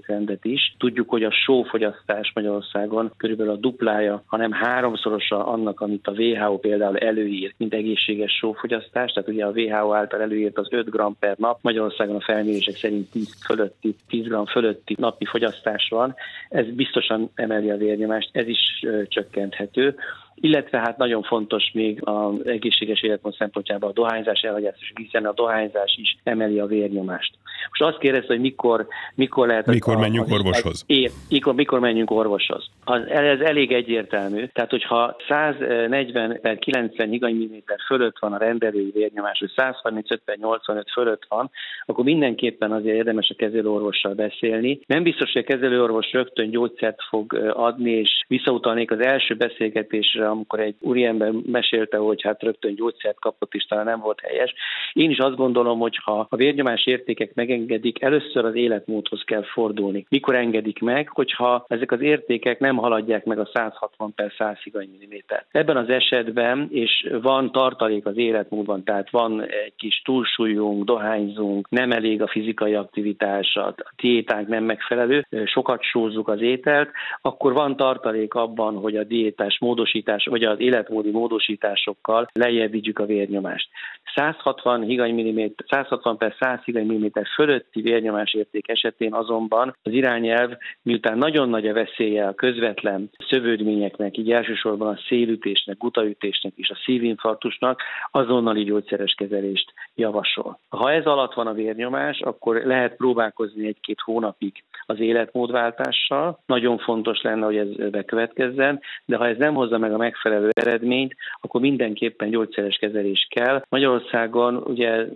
étrendet 0.00 0.44
is. 0.44 0.74
Tudjuk, 0.78 1.08
hogy 1.08 1.24
a 1.24 1.32
sófogyasztás 1.32 2.32
Magyarországon 2.34 3.12
körülbelül 3.16 3.52
a 3.52 3.56
duplája, 3.56 4.22
hanem 4.26 4.52
háromszorosa 4.52 5.46
annak, 5.46 5.80
amit 5.80 6.06
a 6.06 6.12
WHO 6.12 6.58
például 6.58 6.98
előír, 6.98 7.54
mint 7.56 7.74
egészséges 7.74 8.32
sófogyasztás. 8.32 9.12
Tehát 9.12 9.28
ugye 9.28 9.44
a 9.44 9.50
WHO 9.50 9.94
által 9.94 10.20
előírt 10.20 10.58
az 10.58 10.68
5 10.70 10.90
g 10.90 11.02
per 11.18 11.36
nap, 11.38 11.58
Magyarországon 11.62 12.16
a 12.16 12.20
felmérések 12.20 12.76
szerint 12.76 13.10
10 13.10 13.36
fölötti, 13.44 13.94
10 14.08 14.26
g 14.26 14.48
fölötti 14.48 14.96
napi 14.98 15.24
fogyasztás 15.24 15.88
van. 15.90 16.14
Ez 16.48 16.66
biztosan 16.66 17.30
emeli 17.34 17.70
a 17.70 17.76
vérnyomást, 17.76 18.28
ez 18.32 18.46
is 18.46 18.84
csökkenthető 19.08 19.94
illetve 20.40 20.78
hát 20.78 20.96
nagyon 20.96 21.22
fontos 21.22 21.70
még 21.72 22.00
az 22.04 22.46
egészséges 22.46 23.02
életmód 23.02 23.34
szempontjából 23.34 23.88
a 23.88 23.92
dohányzás 23.92 24.40
elhagyás, 24.40 24.92
hiszen 24.94 25.24
a 25.24 25.32
dohányzás 25.32 25.96
is 26.00 26.16
emeli 26.22 26.58
a 26.58 26.66
vérnyomást. 26.66 27.34
Most 27.68 27.92
azt 27.92 27.98
kérdezte, 27.98 28.32
hogy 28.32 28.40
mikor, 28.40 28.86
mikor 29.14 29.46
lehet... 29.46 29.66
Mikor 29.66 29.94
a, 29.94 29.98
menjünk 29.98 30.26
az 30.26 30.32
orvoshoz? 30.32 30.84
Ér, 30.86 31.10
mikor, 31.28 31.54
mikor 31.54 31.80
menjünk 31.80 32.10
orvoshoz. 32.10 32.70
Az, 32.84 33.06
ez 33.08 33.40
elég 33.40 33.72
egyértelmű. 33.72 34.46
Tehát, 34.46 34.70
hogyha 34.70 35.16
140 35.28 36.38
per 36.40 36.58
90 36.58 37.08
higany 37.08 37.62
fölött 37.86 38.18
van 38.18 38.32
a 38.32 38.38
rendelői 38.38 38.90
vérnyomás, 38.94 39.40
vagy 39.40 39.52
135 39.56 40.22
per 40.24 40.36
85 40.36 40.90
fölött 40.92 41.26
van, 41.28 41.50
akkor 41.86 42.04
mindenképpen 42.04 42.72
azért 42.72 42.96
érdemes 42.96 43.28
a 43.30 43.34
kezelőorvossal 43.34 44.14
beszélni. 44.14 44.80
Nem 44.86 45.02
biztos, 45.02 45.32
hogy 45.32 45.42
a 45.48 45.52
kezelőorvos 45.52 46.12
rögtön 46.12 46.50
gyógyszert 46.50 47.02
fog 47.08 47.52
adni, 47.52 47.90
és 47.90 48.24
visszautalnék 48.28 48.90
az 48.90 49.00
első 49.00 49.34
beszélgetésre, 49.34 50.29
amikor 50.30 50.60
egy 50.60 50.74
úriember 50.80 51.32
mesélte, 51.46 51.96
hogy 51.96 52.22
hát 52.22 52.42
rögtön 52.42 52.74
gyógyszert 52.74 53.20
kapott, 53.20 53.54
és 53.54 53.64
talán 53.64 53.84
nem 53.84 54.00
volt 54.00 54.20
helyes. 54.20 54.54
Én 54.92 55.10
is 55.10 55.18
azt 55.18 55.36
gondolom, 55.36 55.78
hogy 55.78 55.98
ha 56.04 56.26
a 56.30 56.36
vérnyomás 56.36 56.86
értékek 56.86 57.34
megengedik, 57.34 58.02
először 58.02 58.44
az 58.44 58.54
életmódhoz 58.54 59.22
kell 59.24 59.42
fordulni. 59.42 60.06
Mikor 60.08 60.34
engedik 60.34 60.80
meg, 60.80 61.08
hogyha 61.08 61.64
ezek 61.68 61.92
az 61.92 62.00
értékek 62.00 62.58
nem 62.58 62.76
haladják 62.76 63.24
meg 63.24 63.38
a 63.38 63.50
160 63.52 64.14
per 64.14 64.32
100 64.38 64.56
milliméter. 64.72 65.44
Ebben 65.50 65.76
az 65.76 65.88
esetben, 65.88 66.68
és 66.70 67.08
van 67.22 67.52
tartalék 67.52 68.06
az 68.06 68.16
életmódban, 68.16 68.84
tehát 68.84 69.10
van 69.10 69.40
egy 69.42 69.74
kis 69.76 70.02
túlsúlyunk, 70.04 70.84
dohányzunk, 70.84 71.68
nem 71.68 71.92
elég 71.92 72.22
a 72.22 72.28
fizikai 72.28 72.74
aktivitás, 72.74 73.56
a 73.56 73.74
diétánk 74.00 74.48
nem 74.48 74.64
megfelelő, 74.64 75.26
sokat 75.44 75.82
sózzuk 75.82 76.28
az 76.28 76.40
ételt, 76.40 76.90
akkor 77.20 77.52
van 77.52 77.76
tartalék 77.76 78.34
abban, 78.34 78.74
hogy 78.74 78.96
a 78.96 79.04
diétás 79.04 79.58
módosítás, 79.60 80.19
vagy 80.24 80.44
az 80.44 80.60
életmódi 80.60 81.10
módosításokkal 81.10 82.28
lejjebb 82.32 82.70
vigyük 82.70 82.98
a 82.98 83.06
vérnyomást. 83.06 83.68
160 84.14 84.82
higany 84.82 85.14
milliméter, 85.14 85.66
160 85.68 86.16
per 86.16 86.34
100 86.38 86.60
higany 86.64 86.86
milliméter 86.86 87.26
fölötti 87.34 87.80
vérnyomás 87.80 88.34
érték 88.34 88.68
esetén 88.68 89.14
azonban 89.14 89.76
az 89.82 89.92
irányelv, 89.92 90.50
miután 90.82 91.18
nagyon 91.18 91.48
nagy 91.48 91.66
a 91.66 91.72
veszélye 91.72 92.26
a 92.26 92.34
közvetlen 92.34 93.10
szövődményeknek, 93.28 94.16
így 94.16 94.32
elsősorban 94.32 94.88
a 94.88 94.98
szélütésnek, 95.08 95.76
gutaütésnek 95.76 96.52
és 96.56 96.70
a 96.70 96.78
szívinfarktusnak 96.84 97.82
azonnali 98.10 98.64
gyógyszeres 98.64 99.14
kezelést 99.14 99.72
javasol. 99.94 100.58
Ha 100.68 100.92
ez 100.92 101.04
alatt 101.04 101.34
van 101.34 101.46
a 101.46 101.52
vérnyomás, 101.52 102.20
akkor 102.20 102.56
lehet 102.64 102.96
próbálkozni 102.96 103.66
egy-két 103.66 104.00
hónapig 104.00 104.62
az 104.86 105.00
életmódváltással. 105.00 106.38
Nagyon 106.46 106.78
fontos 106.78 107.22
lenne, 107.22 107.44
hogy 107.44 107.56
ez 107.56 107.90
bekövetkezzen, 107.90 108.80
de 109.04 109.16
ha 109.16 109.26
ez 109.26 109.36
nem 109.36 109.54
hozza 109.54 109.78
meg 109.78 109.92
a 109.92 109.96
megfelelő 110.10 110.48
eredményt, 110.52 111.14
akkor 111.40 111.60
mindenképpen 111.60 112.30
gyógyszeres 112.30 112.76
kezelés 112.76 113.26
kell. 113.30 113.62
Magyarországon 113.68 114.56
ugye, 114.56 115.06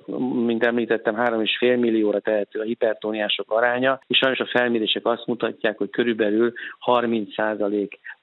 mint 0.46 0.64
említettem, 0.64 1.14
3,5 1.14 1.80
millióra 1.80 2.20
tehető 2.20 2.60
a 2.60 2.64
hipertóniások 2.64 3.50
aránya, 3.50 4.00
és 4.06 4.18
sajnos 4.18 4.38
a 4.38 4.58
felmérések 4.58 5.06
azt 5.06 5.26
mutatják, 5.26 5.78
hogy 5.78 5.90
körülbelül 5.90 6.52
30 6.78 7.28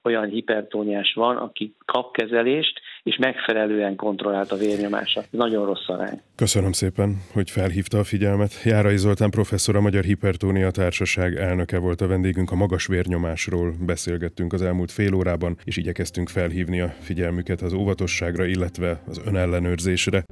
olyan 0.04 0.30
hipertóniás 0.30 1.14
van, 1.14 1.38
aki 1.38 1.74
kap 1.86 2.16
kezelést, 2.16 2.82
és 3.04 3.18
megfelelően 3.18 3.96
kontrollált 3.96 4.52
a 4.52 4.56
vérnyomása. 4.56 5.24
Nagyon 5.30 5.66
rossz 5.66 5.88
arány. 5.88 6.22
Köszönöm 6.36 6.72
szépen, 6.72 7.22
hogy 7.34 7.50
felhívta 7.50 8.00
a 8.00 8.04
figyelmet. 8.04 8.64
Járai 8.64 8.98
Zoltán 8.98 9.30
professzor, 9.30 9.76
a 9.76 9.82
Magyar 9.82 10.04
Hipertónia 10.04 10.72
Társaság 10.72 11.36
elnöke 11.36 11.78
volt 11.78 12.02
a 12.02 12.08
vendégünk. 12.08 12.52
A 12.52 12.56
magas 12.56 12.86
vérnyomásról 12.88 13.74
beszélgettünk 13.86 14.54
az 14.54 14.62
elmúlt 14.62 14.92
fél 14.92 15.14
órában, 15.14 15.58
és 15.64 15.78
igyekeztünk 15.78 16.30
felhívni 16.30 16.80
a 16.80 16.94
figyelmüket 17.00 17.62
az 17.62 17.74
óvatosságra, 17.74 18.46
illetve 18.46 19.02
az 19.08 19.22
önellenőrzésre. 19.26 20.24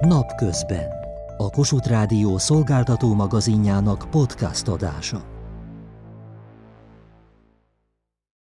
Napközben. 0.00 0.98
A 1.36 1.50
Kossuth 1.50 1.88
Rádió 1.88 2.38
szolgáltató 2.38 3.14
magazinjának 3.14 4.10
podcast 4.10 4.68
adása. 4.68 5.39